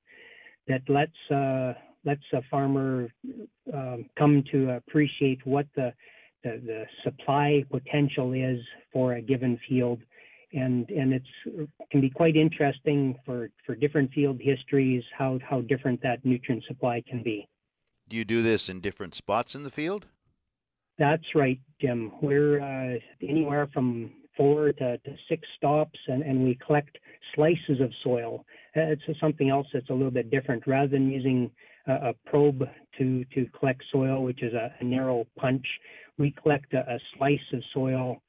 that 0.67 0.82
lets 0.89 1.12
uh, 1.32 1.73
lets 2.05 2.23
a 2.33 2.41
farmer 2.49 3.09
um, 3.73 4.05
come 4.17 4.43
to 4.51 4.71
appreciate 4.71 5.45
what 5.45 5.67
the, 5.75 5.93
the 6.43 6.62
the 6.65 6.85
supply 7.03 7.63
potential 7.69 8.33
is 8.33 8.59
for 8.91 9.13
a 9.13 9.21
given 9.21 9.59
field 9.67 9.99
and 10.53 10.89
and 10.89 11.13
it's 11.13 11.69
can 11.91 12.01
be 12.01 12.09
quite 12.09 12.35
interesting 12.35 13.15
for 13.25 13.49
for 13.65 13.75
different 13.75 14.12
field 14.13 14.39
histories 14.41 15.03
how 15.17 15.39
how 15.47 15.62
different 15.62 16.01
that 16.01 16.23
nutrient 16.25 16.63
supply 16.65 17.03
can 17.07 17.21
be. 17.23 17.47
Do 18.07 18.17
you 18.17 18.25
do 18.25 18.41
this 18.41 18.69
in 18.69 18.79
different 18.79 19.13
spots 19.13 19.53
in 19.53 19.63
the 19.63 19.69
field? 19.69 20.07
That's 20.97 21.35
right, 21.35 21.59
Jim. 21.79 22.12
We're 22.21 22.59
uh, 22.59 22.99
anywhere 23.21 23.69
from 23.73 24.12
four 24.35 24.71
to, 24.73 24.97
to 24.97 25.15
six 25.29 25.47
stops, 25.55 25.99
and, 26.07 26.23
and 26.23 26.43
we 26.43 26.57
collect 26.65 26.97
slices 27.35 27.79
of 27.79 27.91
soil. 28.03 28.45
Uh, 28.75 28.81
it's 28.81 29.03
something 29.19 29.49
else 29.49 29.67
that's 29.73 29.89
a 29.89 29.93
little 29.93 30.12
bit 30.12 30.31
different. 30.31 30.65
Rather 30.65 30.88
than 30.88 31.09
using 31.09 31.51
a, 31.93 32.13
probe 32.25 32.63
to 32.97 33.25
to 33.34 33.45
collect 33.58 33.84
soil, 33.91 34.23
which 34.23 34.43
is 34.43 34.54
a, 34.54 34.73
a 34.80 34.84
narrow 34.84 35.25
punch, 35.38 35.65
we 36.17 36.32
collect 36.32 36.73
a, 36.73 36.80
a 36.80 36.99
slice 37.17 37.39
of 37.54 37.62
soil 37.73 38.21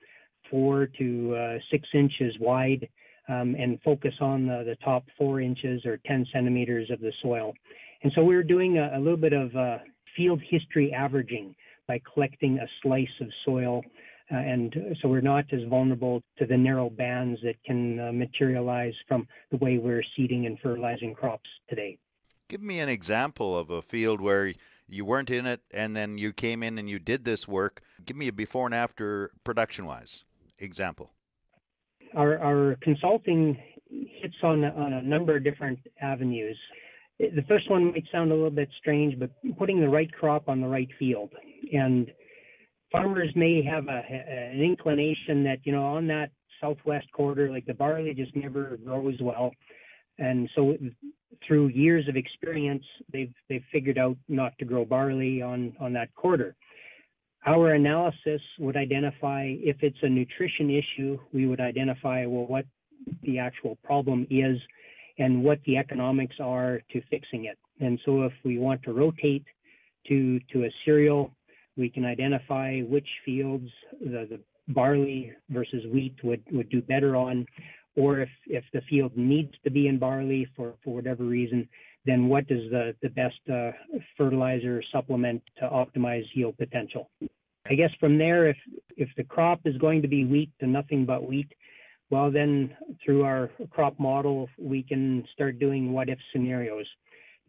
four 0.50 0.86
to 0.98 1.34
uh, 1.36 1.58
six 1.70 1.88
inches 1.94 2.34
wide 2.40 2.88
um, 3.28 3.54
and 3.58 3.80
focus 3.82 4.14
on 4.20 4.46
the, 4.46 4.64
the, 4.64 4.76
top 4.84 5.04
four 5.16 5.40
inches 5.40 5.84
or 5.86 5.98
10 6.06 6.26
centimeters 6.32 6.90
of 6.90 7.00
the 7.00 7.12
soil. 7.22 7.52
And 8.02 8.12
so 8.14 8.24
we 8.24 8.34
are 8.34 8.42
doing 8.42 8.78
a, 8.78 8.96
a 8.96 8.98
little 8.98 9.16
bit 9.16 9.32
of 9.32 9.54
uh, 9.54 9.78
field 10.16 10.40
history 10.48 10.92
averaging 10.92 11.54
by 11.86 12.00
collecting 12.12 12.58
a 12.58 12.66
slice 12.82 13.06
of 13.20 13.28
soil. 13.44 13.82
Uh, 14.32 14.36
and 14.36 14.74
so 15.00 15.08
we're 15.08 15.20
not 15.20 15.44
as 15.52 15.60
vulnerable 15.68 16.22
to 16.38 16.46
the 16.46 16.56
narrow 16.56 16.90
bands 16.90 17.38
that 17.42 17.56
can 17.64 18.00
uh, 18.00 18.12
materialize 18.12 18.94
from 19.06 19.26
the 19.50 19.56
way 19.58 19.78
we're 19.78 20.04
seeding 20.16 20.46
and 20.46 20.58
fertilizing 20.60 21.14
crops 21.14 21.48
today. 21.68 21.98
Give 22.50 22.60
me 22.60 22.80
an 22.80 22.88
example 22.88 23.56
of 23.56 23.70
a 23.70 23.80
field 23.80 24.20
where 24.20 24.52
you 24.88 25.04
weren't 25.04 25.30
in 25.30 25.46
it 25.46 25.60
and 25.72 25.94
then 25.94 26.18
you 26.18 26.32
came 26.32 26.64
in 26.64 26.78
and 26.78 26.90
you 26.90 26.98
did 26.98 27.24
this 27.24 27.46
work. 27.46 27.80
Give 28.04 28.16
me 28.16 28.26
a 28.26 28.32
before 28.32 28.66
and 28.66 28.74
after 28.74 29.30
production 29.44 29.86
wise 29.86 30.24
example? 30.58 31.12
Our, 32.16 32.40
our 32.40 32.76
consulting 32.82 33.56
hits 33.88 34.34
on, 34.42 34.64
on 34.64 34.94
a 34.94 35.00
number 35.00 35.36
of 35.36 35.44
different 35.44 35.78
avenues. 36.02 36.58
The 37.20 37.44
first 37.46 37.70
one 37.70 37.92
might 37.92 38.02
sound 38.10 38.32
a 38.32 38.34
little 38.34 38.50
bit 38.50 38.68
strange, 38.80 39.16
but 39.16 39.30
putting 39.56 39.80
the 39.80 39.88
right 39.88 40.10
crop 40.12 40.48
on 40.48 40.60
the 40.60 40.66
right 40.66 40.88
field. 40.98 41.30
And 41.72 42.10
farmers 42.90 43.30
may 43.36 43.62
have 43.62 43.86
a, 43.86 44.02
an 44.10 44.60
inclination 44.60 45.44
that, 45.44 45.58
you 45.62 45.70
know, 45.70 45.84
on 45.84 46.08
that 46.08 46.30
southwest 46.60 47.06
quarter, 47.12 47.48
like 47.48 47.66
the 47.66 47.74
barley 47.74 48.12
just 48.12 48.34
never 48.34 48.76
grows 48.84 49.18
well. 49.20 49.52
And 50.18 50.50
so 50.56 50.76
through 51.46 51.68
years 51.68 52.08
of 52.08 52.16
experience, 52.16 52.84
they've, 53.12 53.32
they've 53.48 53.64
figured 53.72 53.98
out 53.98 54.16
not 54.28 54.56
to 54.58 54.64
grow 54.64 54.84
barley 54.84 55.42
on, 55.42 55.74
on 55.80 55.92
that 55.92 56.14
quarter. 56.14 56.54
Our 57.46 57.72
analysis 57.74 58.42
would 58.58 58.76
identify 58.76 59.54
if 59.58 59.76
it's 59.80 59.96
a 60.02 60.08
nutrition 60.08 60.70
issue, 60.70 61.18
we 61.32 61.46
would 61.46 61.60
identify 61.60 62.26
well 62.26 62.46
what 62.46 62.66
the 63.22 63.38
actual 63.38 63.78
problem 63.82 64.26
is 64.30 64.58
and 65.18 65.42
what 65.42 65.58
the 65.64 65.78
economics 65.78 66.36
are 66.40 66.80
to 66.92 67.00
fixing 67.10 67.46
it. 67.46 67.58
And 67.80 67.98
so 68.04 68.22
if 68.22 68.32
we 68.44 68.58
want 68.58 68.82
to 68.82 68.92
rotate 68.92 69.44
to 70.08 70.40
to 70.52 70.64
a 70.64 70.70
cereal, 70.84 71.32
we 71.76 71.88
can 71.88 72.04
identify 72.04 72.80
which 72.80 73.08
fields 73.24 73.70
the, 74.00 74.26
the 74.30 74.40
barley 74.68 75.32
versus 75.48 75.84
wheat 75.92 76.14
would, 76.22 76.42
would 76.52 76.68
do 76.70 76.82
better 76.82 77.16
on, 77.16 77.46
or 77.96 78.20
if, 78.20 78.28
if 78.46 78.64
the 78.72 78.80
field 78.88 79.12
needs 79.16 79.52
to 79.64 79.70
be 79.70 79.88
in 79.88 79.98
barley 79.98 80.46
for, 80.56 80.74
for 80.84 80.94
whatever 80.94 81.24
reason, 81.24 81.68
then 82.06 82.28
what 82.28 82.44
is 82.48 82.70
the, 82.70 82.94
the 83.02 83.10
best 83.10 83.40
uh, 83.52 83.70
fertilizer 84.16 84.82
supplement 84.92 85.42
to 85.58 85.68
optimize 85.68 86.24
yield 86.34 86.56
potential? 86.56 87.10
I 87.68 87.74
guess 87.74 87.90
from 88.00 88.16
there, 88.16 88.48
if, 88.48 88.56
if 88.96 89.08
the 89.16 89.24
crop 89.24 89.60
is 89.64 89.76
going 89.76 90.02
to 90.02 90.08
be 90.08 90.24
wheat 90.24 90.50
and 90.60 90.72
nothing 90.72 91.04
but 91.04 91.28
wheat, 91.28 91.52
well, 92.08 92.30
then 92.30 92.74
through 93.04 93.22
our 93.24 93.50
crop 93.70 93.98
model, 94.00 94.48
we 94.58 94.82
can 94.82 95.24
start 95.32 95.58
doing 95.58 95.92
what 95.92 96.08
if 96.08 96.18
scenarios. 96.32 96.86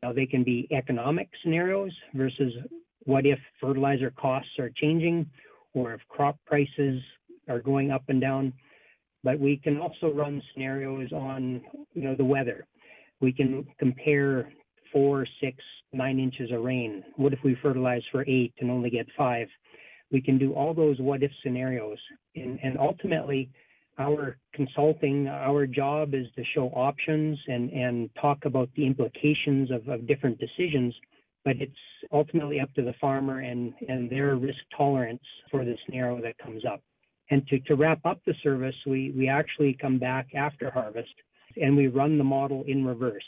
Now, 0.03 0.13
they 0.13 0.25
can 0.25 0.43
be 0.43 0.67
economic 0.71 1.29
scenarios 1.43 1.91
versus 2.13 2.53
what 3.05 3.25
if 3.25 3.39
fertilizer 3.59 4.11
costs 4.11 4.51
are 4.59 4.69
changing 4.69 5.29
or 5.73 5.93
if 5.93 6.01
crop 6.09 6.37
prices 6.45 7.01
are 7.47 7.59
going 7.59 7.91
up 7.91 8.03
and 8.09 8.21
down. 8.21 8.53
But 9.23 9.39
we 9.39 9.57
can 9.57 9.77
also 9.77 10.11
run 10.11 10.41
scenarios 10.53 11.11
on, 11.11 11.61
you 11.93 12.03
know, 12.03 12.15
the 12.15 12.25
weather 12.25 12.65
we 13.21 13.31
can 13.31 13.65
compare 13.77 14.51
four, 14.91 15.25
six, 15.39 15.57
nine 15.93 16.19
inches 16.19 16.51
of 16.51 16.63
rain? 16.63 17.03
What 17.15 17.33
if 17.33 17.39
we 17.43 17.55
fertilize 17.61 18.01
for 18.11 18.27
eight 18.27 18.53
and 18.59 18.69
only 18.69 18.89
get 18.89 19.05
five? 19.17 19.47
We 20.11 20.21
can 20.21 20.37
do 20.37 20.53
all 20.53 20.73
those 20.73 20.99
what 20.99 21.23
if 21.23 21.31
scenarios. 21.41 21.99
And, 22.35 22.59
and 22.61 22.77
ultimately, 22.77 23.49
our 23.97 24.37
consulting, 24.53 25.27
our 25.27 25.65
job 25.67 26.13
is 26.13 26.25
to 26.35 26.43
show 26.53 26.67
options 26.69 27.39
and, 27.47 27.69
and 27.71 28.09
talk 28.19 28.39
about 28.45 28.69
the 28.75 28.85
implications 28.85 29.71
of, 29.71 29.87
of 29.87 30.07
different 30.07 30.39
decisions. 30.39 30.93
But 31.45 31.57
it's 31.59 31.71
ultimately 32.11 32.59
up 32.59 32.73
to 32.73 32.81
the 32.81 32.93
farmer 32.99 33.39
and, 33.39 33.73
and 33.87 34.09
their 34.09 34.35
risk 34.35 34.59
tolerance 34.75 35.23
for 35.49 35.63
the 35.63 35.75
scenario 35.85 36.21
that 36.21 36.37
comes 36.37 36.63
up. 36.65 36.81
And 37.31 37.47
to, 37.47 37.59
to 37.61 37.75
wrap 37.75 38.05
up 38.05 38.19
the 38.25 38.35
service, 38.43 38.75
we, 38.85 39.11
we 39.17 39.27
actually 39.29 39.75
come 39.81 39.97
back 39.97 40.27
after 40.35 40.69
harvest 40.69 41.13
and 41.59 41.75
we 41.75 41.87
run 41.87 42.17
the 42.17 42.23
model 42.23 42.63
in 42.67 42.85
reverse. 42.85 43.23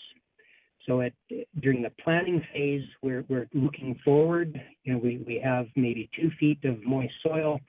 So 0.85 1.01
at 1.01 1.13
during 1.61 1.81
the 1.81 1.91
planning 2.03 2.45
phase, 2.53 2.83
we're, 3.01 3.23
we're 3.29 3.47
looking 3.53 3.97
forward. 4.03 4.61
You 4.83 4.93
know, 4.93 4.99
we, 4.99 5.23
we 5.25 5.39
have 5.43 5.67
maybe 5.77 6.09
two 6.19 6.29
feet 6.37 6.59
of 6.65 6.83
moist 6.83 7.13
soil. 7.25 7.61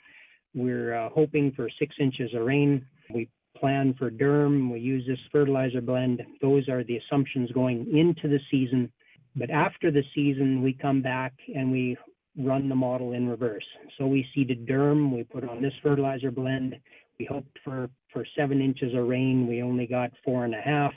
We're 0.55 0.94
uh, 0.97 1.09
hoping 1.11 1.53
for 1.53 1.68
six 1.79 1.94
inches 2.01 2.35
of 2.35 2.42
rain. 2.42 2.85
We 3.12 3.29
plan 3.57 3.94
for 3.97 4.11
durum. 4.11 4.73
We 4.73 4.81
use 4.81 5.05
this 5.07 5.18
fertilizer 5.31 5.81
blend. 5.81 6.23
Those 6.42 6.68
are 6.68 6.83
the 6.83 6.97
assumptions 6.97 7.53
going 7.53 7.97
into 7.97 8.29
the 8.29 8.40
season. 8.51 8.90
But 9.37 9.51
after 9.51 9.92
the 9.92 10.03
season, 10.14 10.62
we 10.62 10.73
come 10.73 11.01
back 11.01 11.33
and 11.55 11.70
we 11.70 11.97
run 12.37 12.68
the 12.68 12.75
model 12.75 13.12
in 13.12 13.29
reverse. 13.29 13.64
So 13.99 14.07
we 14.07 14.27
seeded 14.35 14.66
durum. 14.66 15.14
We 15.14 15.25
put 15.25 15.49
on 15.49 15.62
this 15.62 15.73
fertilizer 15.83 16.31
blend. 16.31 16.77
We 17.18 17.27
hoped 17.27 17.59
for, 17.64 17.88
for 18.12 18.27
seven 18.37 18.61
inches 18.61 18.94
of 18.94 19.07
rain. 19.07 19.47
We 19.47 19.62
only 19.62 19.87
got 19.87 20.11
four 20.25 20.44
and 20.44 20.55
a 20.55 20.61
half. 20.61 20.92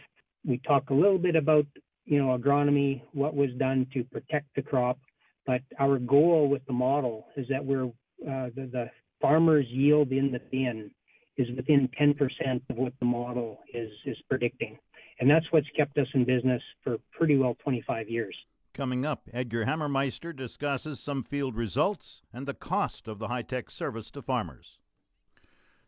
We 0.46 0.60
talk 0.60 0.90
a 0.90 0.94
little 0.94 1.20
bit 1.20 1.36
about 1.36 1.66
you 2.08 2.24
know, 2.24 2.38
agronomy, 2.38 3.02
what 3.12 3.36
was 3.36 3.50
done 3.60 3.86
to 3.94 4.04
protect 4.06 4.48
the 4.56 4.62
crop. 4.62 4.98
But 5.46 5.62
our 5.78 6.00
goal 6.00 6.50
with 6.50 6.66
the 6.66 6.74
model 6.74 7.28
is 7.36 7.46
that 7.50 7.64
we're 7.64 7.86
uh, 7.86 8.50
the, 8.56 8.70
the 8.72 8.90
farmer's 9.22 9.68
yield 9.68 10.12
in 10.12 10.32
the 10.32 10.40
bin 10.52 10.90
is 11.38 11.48
within 11.56 11.88
10% 12.02 12.16
of 12.70 12.78
what 12.78 12.94
the 13.00 13.06
model 13.06 13.60
is 13.74 13.92
is 14.06 14.18
predicting, 14.28 14.78
and 15.20 15.30
that's 15.30 15.46
what's 15.52 15.68
kept 15.76 15.98
us 15.98 16.08
in 16.14 16.26
business 16.26 16.62
for 16.84 16.98
pretty 17.12 17.38
well 17.38 17.56
25 17.64 18.10
years. 18.10 18.36
Coming 18.78 19.08
up, 19.08 19.28
Edgar 19.34 19.66
Hammermeister 19.66 20.36
discusses 20.36 21.00
some 21.00 21.24
field 21.24 21.56
results 21.56 22.22
and 22.32 22.46
the 22.46 22.54
cost 22.54 23.08
of 23.08 23.18
the 23.18 23.28
high 23.28 23.42
tech 23.42 23.72
service 23.72 24.12
to 24.12 24.22
farmers. 24.22 24.78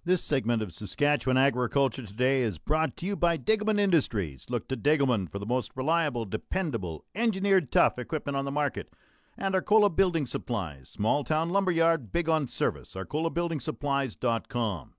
This 0.06 0.24
segment 0.24 0.64
of 0.64 0.74
Saskatchewan 0.74 1.38
Agriculture 1.38 2.04
Today 2.04 2.42
is 2.42 2.58
brought 2.58 2.98
to 2.98 3.06
you 3.06 3.16
by 3.16 3.38
Degelman 3.38 3.80
Industries. 3.80 4.48
Look 4.50 4.68
to 4.70 4.76
Degelman 4.76 5.30
for 5.32 5.38
the 5.38 5.46
most 5.46 5.72
reliable, 5.76 6.26
dependable, 6.26 7.06
engineered 7.14 7.72
tough 7.72 8.00
equipment 8.00 8.36
on 8.36 8.46
the 8.46 8.52
market. 8.52 8.90
And 9.38 9.54
Arcola 9.54 9.92
Building 9.92 10.26
Supplies, 10.26 10.90
small 10.90 11.24
town 11.24 11.52
lumberyard, 11.52 12.12
big 12.12 12.28
on 12.28 12.48
service. 12.48 12.96
ArcolaBuildingSupplies.com. 12.96 14.94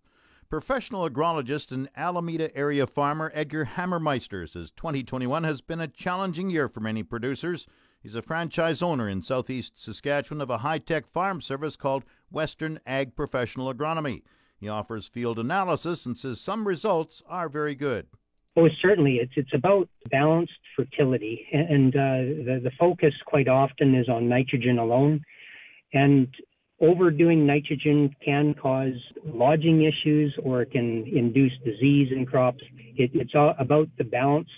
Professional 0.50 1.08
agronomist 1.08 1.70
and 1.70 1.88
Alameda 1.96 2.54
area 2.56 2.84
farmer 2.84 3.30
Edgar 3.32 3.70
Hammermeister 3.76 4.48
says 4.48 4.72
2021 4.72 5.44
has 5.44 5.60
been 5.60 5.80
a 5.80 5.86
challenging 5.86 6.50
year 6.50 6.68
for 6.68 6.80
many 6.80 7.04
producers. 7.04 7.68
He's 8.02 8.16
a 8.16 8.22
franchise 8.22 8.82
owner 8.82 9.08
in 9.08 9.22
southeast 9.22 9.80
Saskatchewan 9.80 10.40
of 10.40 10.50
a 10.50 10.58
high 10.58 10.78
tech 10.78 11.06
farm 11.06 11.40
service 11.40 11.76
called 11.76 12.04
Western 12.32 12.80
Ag 12.84 13.14
Professional 13.14 13.72
Agronomy. 13.72 14.22
He 14.58 14.68
offers 14.68 15.06
field 15.06 15.38
analysis 15.38 16.04
and 16.04 16.16
says 16.16 16.40
some 16.40 16.66
results 16.66 17.22
are 17.28 17.48
very 17.48 17.76
good. 17.76 18.08
Oh, 18.56 18.68
certainly. 18.82 19.20
It's 19.22 19.34
it's 19.36 19.54
about 19.54 19.88
balanced 20.10 20.58
fertility, 20.74 21.46
and 21.52 21.94
uh, 21.94 22.26
the 22.44 22.60
the 22.64 22.72
focus 22.76 23.14
quite 23.24 23.46
often 23.46 23.94
is 23.94 24.08
on 24.08 24.28
nitrogen 24.28 24.80
alone, 24.80 25.20
and 25.92 26.26
overdoing 26.80 27.46
nitrogen 27.46 28.14
can 28.24 28.54
cause 28.54 28.94
lodging 29.24 29.82
issues 29.82 30.34
or 30.42 30.62
it 30.62 30.70
can 30.72 31.06
induce 31.06 31.52
disease 31.64 32.08
in 32.14 32.26
crops. 32.26 32.62
It, 32.96 33.10
it's 33.14 33.34
all 33.34 33.54
about 33.58 33.88
the 33.98 34.04
balanced 34.04 34.50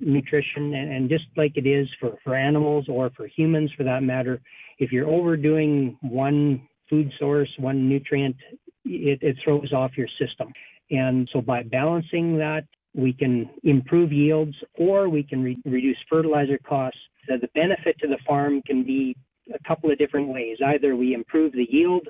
nutrition, 0.00 0.74
and, 0.74 0.92
and 0.92 1.08
just 1.08 1.24
like 1.36 1.52
it 1.56 1.66
is 1.66 1.88
for 2.00 2.16
for 2.24 2.34
animals 2.34 2.86
or 2.88 3.10
for 3.16 3.26
humans 3.26 3.70
for 3.76 3.84
that 3.84 4.02
matter, 4.02 4.40
if 4.78 4.92
you're 4.92 5.08
overdoing 5.08 5.96
one 6.02 6.66
food 6.90 7.10
source, 7.18 7.48
one 7.58 7.88
nutrient, 7.88 8.36
it, 8.84 9.18
it 9.22 9.36
throws 9.44 9.72
off 9.72 9.92
your 9.96 10.08
system. 10.20 10.52
And 10.90 11.28
so 11.32 11.40
by 11.40 11.62
balancing 11.62 12.36
that, 12.38 12.64
we 12.94 13.12
can 13.12 13.48
improve 13.64 14.12
yields 14.12 14.54
or 14.74 15.08
we 15.08 15.22
can 15.22 15.42
re- 15.42 15.62
reduce 15.64 15.96
fertilizer 16.10 16.58
costs. 16.58 16.98
So 17.28 17.36
the 17.40 17.48
benefit 17.54 17.96
to 18.00 18.08
the 18.08 18.18
farm 18.26 18.60
can 18.66 18.84
be 18.84 19.16
a 19.54 19.68
couple 19.68 19.90
of 19.90 19.98
different 19.98 20.28
ways. 20.28 20.58
Either 20.64 20.96
we 20.96 21.14
improve 21.14 21.52
the 21.52 21.66
yield 21.70 22.06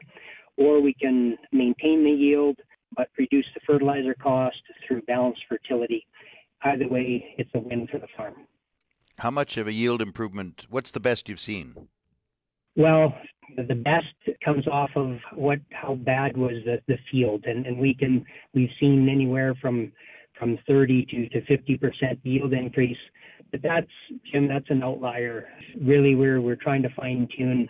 or 0.57 0.81
we 0.81 0.95
can 0.95 1.37
maintain 1.53 2.05
the 2.05 2.11
yield 2.11 2.57
but 2.97 3.09
reduce 3.19 3.47
the 3.55 3.61
fertilizer 3.67 4.15
cost 4.15 4.57
through 4.87 5.03
balanced 5.03 5.43
fertility. 5.49 6.07
Either 6.65 6.89
way, 6.89 7.35
it's 7.39 7.51
a 7.55 7.59
win 7.59 7.87
for 7.91 7.99
the 7.99 8.07
farm. 8.17 8.35
How 9.19 9.31
much 9.31 9.57
of 9.57 9.67
a 9.67 9.73
yield 9.73 10.03
improvement? 10.03 10.67
What's 10.71 10.91
the 10.91 11.01
best 11.01 11.29
you've 11.29 11.41
seen? 11.41 11.89
Well, 12.77 13.15
the 13.57 13.75
best 13.75 14.39
comes 14.45 14.67
off 14.67 14.91
of 14.97 15.19
what 15.35 15.59
how 15.73 15.95
bad 15.95 16.37
was 16.37 16.53
the, 16.65 16.81
the 16.89 16.97
field, 17.11 17.45
and, 17.47 17.67
and 17.67 17.79
we 17.79 17.95
can 17.95 18.25
we've 18.55 18.71
seen 18.81 19.09
anywhere 19.11 19.55
from 19.61 19.93
from 20.39 20.59
30 20.67 21.07
to, 21.07 21.29
to 21.29 21.47
50 21.47 21.77
percent 21.77 22.19
yield 22.23 22.53
increase. 22.53 22.97
But 23.53 23.63
that's 23.63 23.91
Jim, 24.33 24.49
that's 24.49 24.69
an 24.71 24.83
outlier. 24.83 25.47
Really, 25.81 26.15
we're 26.15 26.41
we're 26.41 26.57
trying 26.57 26.83
to 26.83 26.89
fine 26.97 27.29
tune. 27.37 27.69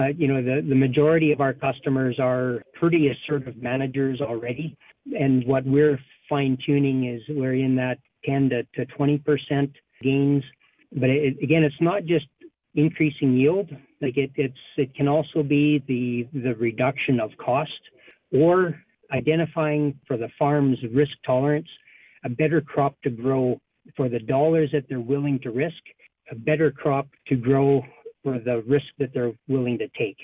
Uh, 0.00 0.06
you 0.16 0.26
know, 0.26 0.42
the 0.42 0.66
the 0.66 0.74
majority 0.74 1.32
of 1.32 1.40
our 1.40 1.52
customers 1.52 2.16
are 2.18 2.62
pretty 2.74 3.08
assertive 3.08 3.56
managers 3.58 4.20
already, 4.22 4.76
and 5.18 5.46
what 5.46 5.64
we're 5.66 5.98
fine 6.28 6.56
tuning 6.64 7.14
is 7.14 7.20
we're 7.28 7.54
in 7.54 7.74
that 7.76 7.98
10 8.24 8.50
to, 8.50 8.62
to 8.74 8.86
20 8.96 9.18
percent 9.18 9.70
gains. 10.02 10.42
But 10.92 11.10
it, 11.10 11.36
again, 11.42 11.62
it's 11.62 11.80
not 11.80 12.04
just 12.04 12.26
increasing 12.74 13.36
yield. 13.36 13.68
Like 14.00 14.16
it, 14.16 14.30
it's 14.36 14.58
it 14.78 14.94
can 14.94 15.08
also 15.08 15.42
be 15.42 15.84
the 15.86 16.26
the 16.40 16.54
reduction 16.54 17.20
of 17.20 17.30
cost 17.36 17.70
or 18.32 18.80
identifying 19.12 19.98
for 20.06 20.16
the 20.16 20.28
farm's 20.38 20.78
risk 20.94 21.12
tolerance 21.26 21.68
a 22.24 22.28
better 22.28 22.60
crop 22.60 22.94
to 23.02 23.10
grow 23.10 23.60
for 23.96 24.08
the 24.08 24.18
dollars 24.18 24.70
that 24.72 24.84
they're 24.88 25.00
willing 25.00 25.38
to 25.40 25.50
risk, 25.50 25.82
a 26.30 26.34
better 26.34 26.70
crop 26.70 27.08
to 27.28 27.36
grow 27.36 27.82
for 28.22 28.38
the 28.38 28.62
risk 28.66 28.86
that 28.98 29.10
they're 29.14 29.32
willing 29.48 29.78
to 29.78 29.88
take. 29.98 30.18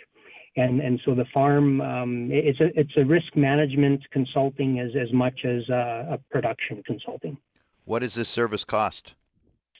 And 0.56 0.80
and 0.80 1.00
so 1.04 1.14
the 1.14 1.24
farm 1.34 1.80
um, 1.80 2.28
it's 2.30 2.60
a 2.60 2.78
it's 2.78 2.96
a 2.96 3.04
risk 3.04 3.34
management 3.34 4.00
consulting 4.12 4.78
as 4.78 4.90
as 4.94 5.12
much 5.12 5.44
as 5.44 5.68
a, 5.68 6.06
a 6.12 6.18
production 6.30 6.82
consulting. 6.86 7.36
What 7.84 8.00
does 8.00 8.14
this 8.14 8.28
service 8.28 8.64
cost? 8.64 9.14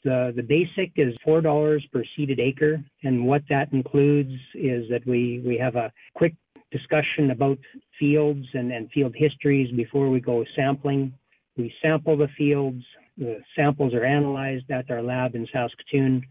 The, 0.05 0.35
the 0.37 0.43
basic 0.43 0.93
is 0.97 1.15
$4 1.27 1.91
per 1.91 2.05
seeded 2.15 2.39
acre. 2.39 2.85
And 3.03 3.27
what 3.27 3.43
that 3.49 3.73
includes 3.73 4.35
is 4.55 4.89
that 4.91 5.01
we, 5.07 5.43
we 5.47 5.57
have 5.57 5.77
a 5.77 5.91
quick 6.15 6.35
discussion 6.71 7.31
about 7.31 7.59
fields 7.99 8.47
and, 8.53 8.71
and 8.71 8.91
field 8.91 9.15
histories 9.17 9.71
before 9.75 10.11
we 10.11 10.21
go 10.21 10.45
sampling. 10.55 11.15
We 11.57 11.73
sample 11.81 12.19
the 12.19 12.29
fields. 12.37 12.85
The 13.17 13.41
samples 13.57 13.95
are 13.95 14.05
analyzed 14.05 14.71
at 14.71 14.91
our 14.91 15.03
lab 15.03 15.35
in 15.35 15.47
Saskatoon. 15.53 16.23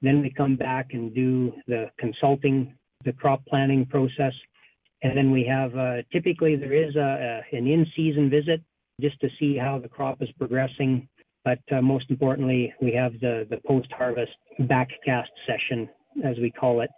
Then 0.00 0.20
we 0.20 0.30
come 0.30 0.56
back 0.56 0.88
and 0.92 1.14
do 1.14 1.52
the 1.66 1.90
consulting, 1.98 2.74
the 3.04 3.12
crop 3.12 3.44
planning 3.46 3.86
process. 3.86 4.32
And 5.02 5.16
then 5.16 5.30
we 5.30 5.44
have 5.44 5.76
uh, 5.76 6.02
typically 6.12 6.56
there 6.56 6.72
is 6.72 6.96
a, 6.96 7.42
a, 7.52 7.56
an 7.56 7.66
in 7.66 7.86
season 7.94 8.30
visit 8.30 8.62
just 9.00 9.20
to 9.20 9.28
see 9.38 9.56
how 9.56 9.78
the 9.78 9.88
crop 9.88 10.22
is 10.22 10.28
progressing 10.38 11.08
but 11.44 11.58
uh, 11.72 11.80
most 11.80 12.06
importantly, 12.08 12.72
we 12.80 12.92
have 12.92 13.12
the, 13.20 13.46
the 13.50 13.58
post-harvest 13.66 14.32
backcast 14.60 15.26
session, 15.46 15.88
as 16.24 16.36
we 16.38 16.50
call 16.50 16.82
it, 16.82 16.90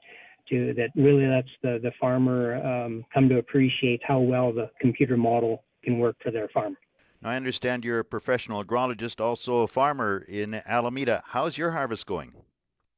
to 0.51 0.75
that 0.75 0.91
really 0.95 1.27
lets 1.27 1.49
the, 1.63 1.81
the 1.83 1.93
farmer 1.99 2.57
um, 2.57 3.05
come 3.13 3.29
to 3.31 3.39
appreciate 3.39 4.03
how 4.07 4.19
well 4.19 4.53
the 4.53 4.71
computer 4.81 5.17
model 5.17 5.65
can 5.83 5.99
work 5.99 6.17
for 6.23 6.31
their 6.31 6.49
farm. 6.49 6.77
Now, 7.25 7.31
I 7.31 7.37
understand 7.37 7.87
you're 7.87 8.01
a 8.01 8.05
professional 8.05 8.63
agrologist, 8.63 9.19
also 9.19 9.61
a 9.61 9.67
farmer 9.67 10.25
in 10.29 10.61
Alameda. 10.67 11.23
How's 11.25 11.57
your 11.57 11.71
harvest 11.71 12.07
going? 12.07 12.35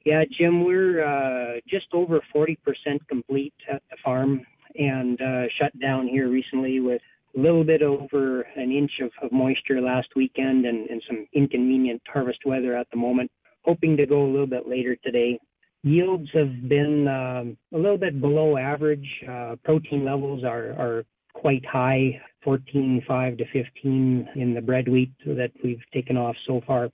Yeah, 0.05 0.25
Jim, 0.37 0.65
we're 0.65 1.05
uh, 1.05 1.61
just 1.69 1.87
over 1.93 2.21
40% 2.35 2.57
complete 3.09 3.55
at 3.73 3.83
the 3.89 3.97
farm 4.05 4.45
and 4.75 5.21
uh, 5.21 5.45
shut 5.59 5.79
down 5.81 6.09
here 6.09 6.29
recently 6.29 6.81
with 6.81 7.01
a 7.37 7.41
little 7.41 7.63
bit 7.63 7.83
over 7.83 8.43
an 8.57 8.73
inch 8.73 8.91
of, 9.01 9.11
of 9.23 9.31
moisture 9.31 9.81
last 9.81 10.09
weekend 10.17 10.67
and, 10.67 10.91
and 10.91 11.03
some 11.07 11.27
inconvenient 11.33 12.03
harvest 12.13 12.41
weather 12.45 12.77
at 12.77 12.89
the 12.91 12.97
moment. 12.97 13.31
Hoping 13.65 13.97
to 13.97 14.07
go 14.07 14.25
a 14.25 14.31
little 14.31 14.47
bit 14.47 14.69
later 14.69 14.97
today. 14.97 15.39
Yields 15.83 16.29
have 16.35 16.69
been 16.69 17.07
um, 17.07 17.57
a 17.73 17.81
little 17.81 17.99
bit 17.99 18.21
below 18.21 18.57
average. 18.57 19.09
Uh, 19.29 19.55
protein 19.65 20.05
levels 20.05 20.43
are, 20.43 20.73
are 20.73 21.05
quite 21.37 21.65
high 21.67 22.21
14, 22.43 23.03
5 23.07 23.37
to 23.37 23.45
15 23.53 24.29
in 24.37 24.55
the 24.55 24.61
bread 24.61 24.89
wheat 24.89 25.13
that 25.27 25.51
we've 25.63 25.83
taken 25.93 26.17
off 26.17 26.37
so 26.47 26.61
far. 26.67 26.89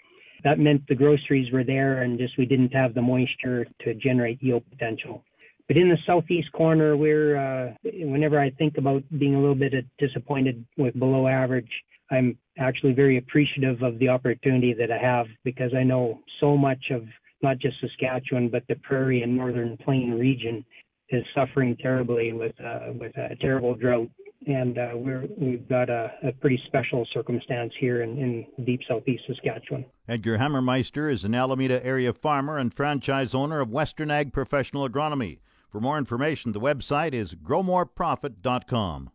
that 0.44 0.58
meant 0.58 0.82
the 0.88 0.94
groceries 0.94 1.52
were 1.52 1.62
there 1.62 2.02
and 2.02 2.18
just 2.18 2.36
we 2.36 2.46
didn't 2.46 2.72
have 2.74 2.94
the 2.94 3.02
moisture 3.02 3.64
to 3.80 3.94
generate 3.94 4.42
yield 4.42 4.64
potential. 4.70 5.22
But 5.68 5.76
in 5.76 5.88
the 5.88 5.98
southeast 6.06 6.50
corner, 6.52 6.96
we're 6.96 7.36
uh, 7.36 7.74
whenever 7.84 8.40
I 8.40 8.50
think 8.50 8.76
about 8.76 9.02
being 9.18 9.36
a 9.36 9.40
little 9.40 9.54
bit 9.54 9.72
disappointed 9.98 10.64
with 10.76 10.98
below 10.98 11.28
average, 11.28 11.70
I'm 12.10 12.36
actually 12.58 12.92
very 12.92 13.16
appreciative 13.18 13.82
of 13.82 13.98
the 14.00 14.08
opportunity 14.08 14.74
that 14.74 14.90
I 14.90 14.98
have 14.98 15.26
because 15.44 15.72
I 15.74 15.84
know 15.84 16.20
so 16.40 16.56
much 16.56 16.90
of 16.90 17.04
not 17.42 17.58
just 17.58 17.76
Saskatchewan 17.80 18.48
but 18.48 18.64
the 18.68 18.74
prairie 18.76 19.22
and 19.22 19.36
northern 19.36 19.76
plain 19.84 20.10
region 20.18 20.64
is 21.10 21.24
suffering 21.34 21.76
terribly 21.76 22.32
with 22.32 22.58
uh, 22.60 22.92
with 22.98 23.16
a 23.16 23.36
terrible 23.40 23.74
drought, 23.74 24.08
and 24.46 24.78
uh, 24.78 24.90
we're 24.94 25.26
we've 25.36 25.68
got 25.68 25.88
a, 25.90 26.12
a, 26.22 26.32
pretty 26.32 26.60
special 26.66 27.06
circumstance 27.12 27.72
here 27.78 28.02
in, 28.02 28.18
in 28.18 28.64
deep 28.64 28.80
southeast 28.88 29.24
Saskatchewan. 29.26 29.84
Edgar 30.08 30.38
Hammermeister 30.38 31.10
is 31.10 31.24
an 31.24 31.34
Alameda 31.34 31.84
area 31.84 32.12
farmer 32.12 32.58
and 32.58 32.72
franchise 32.72 33.34
owner 33.34 33.60
of 33.60 33.70
Western 33.70 34.10
Ag 34.10 34.32
Professional 34.32 34.88
Agronomy. 34.88 35.40
For 35.70 35.80
more 35.80 35.98
information, 35.98 36.52
the 36.52 36.60
website 36.60 37.14
is 37.14 37.34
growmoreprofit.com. 37.34 39.10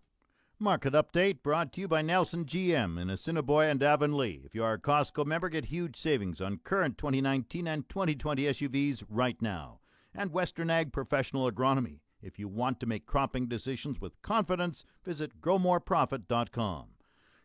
Market 0.60 0.94
update 0.94 1.44
brought 1.44 1.72
to 1.74 1.82
you 1.82 1.88
by 1.88 2.02
Nelson 2.02 2.44
GM 2.44 3.00
in 3.00 3.12
Assiniboia 3.12 3.70
and 3.70 3.84
Avonlea. 3.84 4.42
If 4.44 4.56
you 4.56 4.64
are 4.64 4.74
a 4.74 4.80
Costco 4.80 5.24
member, 5.24 5.50
get 5.50 5.66
huge 5.66 5.96
savings 5.96 6.42
on 6.42 6.58
current 6.64 6.98
2019 6.98 7.68
and 7.68 7.88
2020 7.88 8.44
SUVs 8.46 9.04
right 9.08 9.40
now. 9.40 9.82
And 10.16 10.32
Western 10.32 10.72
Ag 10.72 10.92
Professional 10.92 11.52
Agronomy. 11.52 12.00
If 12.22 12.40
you 12.40 12.48
want 12.48 12.80
to 12.80 12.86
make 12.86 13.06
cropping 13.06 13.48
decisions 13.48 14.02
with 14.02 14.22
confidence, 14.22 14.86
visit 15.06 15.40
growmoreprofit.com. 15.42 16.88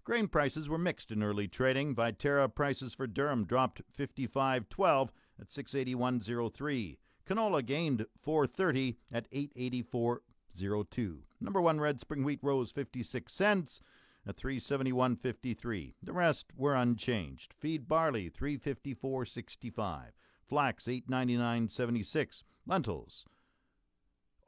Grain 0.05 0.27
prices 0.27 0.69
were 0.69 0.79
mixed 0.79 1.13
in 1.13 1.23
early 1.23 1.47
trading. 1.47 1.95
Viterra 1.95 2.53
prices 2.53 2.93
for 2.93 3.07
durum 3.07 3.47
dropped 3.47 3.83
55.12 3.97 5.11
at 5.41 5.49
681.03. 5.49 6.97
Canola 7.25 7.65
gained 7.65 8.07
430 8.21 8.99
at 9.13 9.31
884.02. 9.31 11.19
Number 11.41 11.61
1 11.61 11.81
red 11.81 12.01
spring 12.01 12.25
wheat 12.25 12.41
rose 12.43 12.73
56 12.73 13.33
cents 13.33 13.81
at 14.27 14.37
371.53. 14.37 15.95
The 16.03 16.13
rest 16.13 16.47
were 16.57 16.75
unchanged. 16.75 17.55
Feed 17.55 17.87
barley 17.87 18.29
354.65. 18.29 20.11
Flax 20.49 20.85
899.76. 20.85 22.43
Lentils 22.67 23.25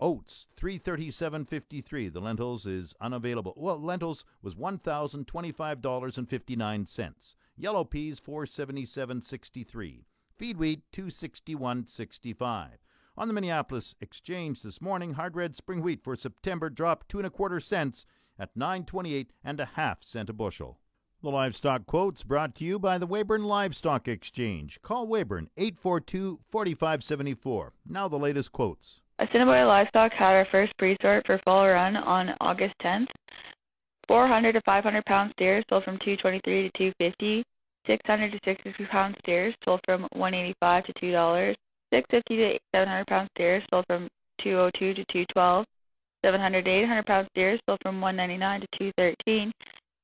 Oats, 0.01 0.47
three 0.57 0.79
thirty-seven 0.79 1.45
fifty-three. 1.45 2.09
The 2.09 2.21
lentils 2.21 2.67
is 2.67 2.95
unavailable. 3.01 3.55
Well, 3.57 3.81
lentils 3.81 4.25
was 4.43 4.57
one 4.57 4.79
thousand 4.79 5.27
twenty-five 5.27 5.81
dollars 5.81 6.19
and 6.19 6.29
fifty-nine 6.29 6.87
cents. 6.87 7.37
Yellow 7.57 7.85
peas, 7.85 8.19
four 8.19 8.47
seventy-seven 8.47 9.21
sixty-three. 9.21 10.07
Feed 10.37 10.57
wheat, 10.57 10.83
261.65. 10.93 12.69
On 13.17 13.29
the 13.29 13.35
Minneapolis 13.35 13.95
Exchange 14.01 14.63
this 14.63 14.83
morning, 14.83 15.13
hard 15.13 15.37
red 15.37 15.55
spring 15.55 15.81
wheat 15.81 16.03
for 16.03 16.17
September 16.17 16.69
dropped 16.69 17.09
two 17.09 17.19
and 17.19 17.27
a 17.27 17.31
quarter 17.31 17.61
cents 17.61 18.05
at 18.37 18.53
9.28 18.57 19.29
and 19.45 19.61
a 19.61 19.65
half 19.65 20.03
cent 20.03 20.29
a 20.29 20.33
bushel. 20.33 20.81
The 21.23 21.31
livestock 21.31 21.87
quotes 21.87 22.25
brought 22.25 22.57
to 22.57 22.65
you 22.65 22.81
by 22.81 22.99
the 22.99 23.07
Weyburn 23.07 23.45
Livestock 23.45 24.09
Exchange. 24.09 24.83
Call 24.83 25.07
Weyburn 25.07 25.47
842-4574. 25.57 27.71
Now 27.89 28.09
the 28.09 28.19
latest 28.19 28.51
quotes. 28.51 29.03
Assiniboia 29.21 29.65
Livestock 29.65 30.13
had 30.13 30.35
our 30.35 30.47
first 30.51 30.77
pre-sort 30.77 31.25
for 31.25 31.39
fall 31.45 31.69
run 31.69 31.97
on 31.97 32.35
August 32.41 32.75
10th. 32.83 33.07
400 34.09 34.53
to 34.53 34.61
500 34.67 35.05
pound 35.05 35.33
steers 35.37 35.65
sold 35.71 35.85
from 35.85 35.99
223 35.99 36.63
to 36.63 36.71
250. 36.77 37.45
600 37.89 38.33
to 38.33 38.39
650 38.45 38.87
pound 38.87 39.15
steers 39.21 39.55
sold 39.65 39.81
from 39.85 40.03
185 40.15 40.85
to 40.87 40.93
2 41.01 41.13
dollars. 41.13 41.57
650 41.93 42.37
to 42.37 42.59
700 42.75 43.07
pound 43.07 43.29
steers 43.37 43.63
sold 43.71 43.85
from 43.87 44.09
202 44.43 44.95
to 44.95 45.05
212. 45.05 45.65
700 46.25 46.65
to 46.65 46.71
800 46.71 47.07
pound 47.07 47.29
steers 47.31 47.61
sold 47.67 47.79
from 47.83 48.01
199 48.01 48.61
to 48.63 48.67
213. 48.99 49.53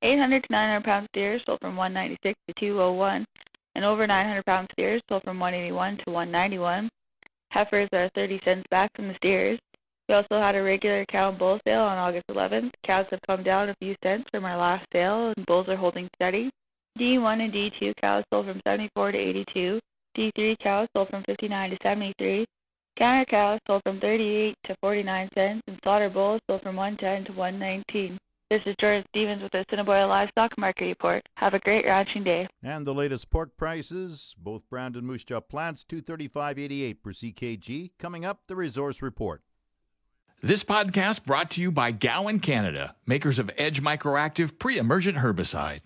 800 0.03 0.43
to 0.45 0.53
900 0.53 0.85
pound 0.85 1.09
steers 1.11 1.43
sold 1.47 1.59
from 1.61 1.75
196 1.75 2.39
to 2.47 2.55
201. 2.61 3.27
And 3.75 3.85
over 3.85 4.07
900 4.07 4.47
pound 4.47 4.69
steers 4.73 5.03
sold 5.09 5.25
from 5.25 5.41
181 5.41 5.99
to 6.07 6.11
191. 6.13 6.89
Heifers 7.51 7.89
are 7.93 8.09
30 8.15 8.41
cents 8.45 8.65
back 8.71 8.91
from 8.95 9.09
the 9.09 9.15
steers. 9.17 9.59
We 10.09 10.15
also 10.15 10.41
had 10.41 10.55
a 10.55 10.63
regular 10.63 11.05
cow 11.07 11.31
and 11.31 11.39
bull 11.39 11.61
sale 11.65 11.83
on 11.83 11.99
August 11.99 12.27
11th. 12.29 12.71
Cows 12.87 13.07
have 13.11 13.21
come 13.27 13.43
down 13.43 13.69
a 13.69 13.75
few 13.77 13.97
cents 14.03 14.29
from 14.31 14.45
our 14.45 14.57
last 14.57 14.87
sale, 14.93 15.33
and 15.37 15.47
bulls 15.47 15.69
are 15.69 15.77
holding 15.77 16.09
steady. 16.15 16.51
D1 16.99 17.45
and 17.45 17.53
D2 17.53 17.93
cows 18.01 18.25
sold 18.33 18.47
from 18.47 18.61
74 18.67 19.13
to 19.13 19.19
82. 19.19 19.81
D3 20.17 20.59
cows 20.59 20.89
sold 20.97 21.09
from 21.09 21.25
59 21.25 21.71
to 21.71 21.77
73. 21.83 22.47
Canner 22.97 23.25
cows 23.25 23.61
sold 23.67 23.83
from 23.83 24.01
38 24.01 24.57
to 24.67 24.77
49 24.81 25.29
cents, 25.35 25.63
and 25.67 25.79
slaughter 25.83 26.11
bulls 26.11 26.41
sold 26.49 26.63
from 26.63 26.77
110 26.77 27.33
to 27.33 27.39
119. 27.39 28.19
This 28.51 28.63
is 28.67 28.75
Jordan 28.81 29.05
Stevens 29.11 29.45
with 29.45 29.53
the 29.53 29.61
Assiniboia 29.61 30.09
Livestock 30.09 30.59
Market 30.59 30.87
Report. 30.87 31.23
Have 31.37 31.55
a 31.55 31.61
great 31.61 31.85
ranching 31.87 32.25
day. 32.25 32.49
And 32.65 32.85
the 32.85 32.93
latest 32.93 33.31
pork 33.31 33.57
prices, 33.57 34.35
both 34.37 34.69
brand 34.69 34.97
and 34.97 35.07
moose 35.07 35.23
jaw 35.23 35.39
plants, 35.39 35.85
235.88 35.89 36.97
per 37.01 37.13
CKG. 37.13 37.93
Coming 37.97 38.25
up, 38.25 38.41
the 38.49 38.57
resource 38.57 39.03
report. 39.03 39.43
This 40.43 40.65
podcast 40.65 41.25
brought 41.25 41.53
to 41.53 41.61
you 41.61 41.71
by 41.71 41.93
Gowan 41.93 42.41
Canada, 42.41 42.97
makers 43.07 43.39
of 43.39 43.53
Edge 43.57 43.81
Microactive 43.81 44.59
pre-emergent 44.59 45.19
herbicide. 45.19 45.83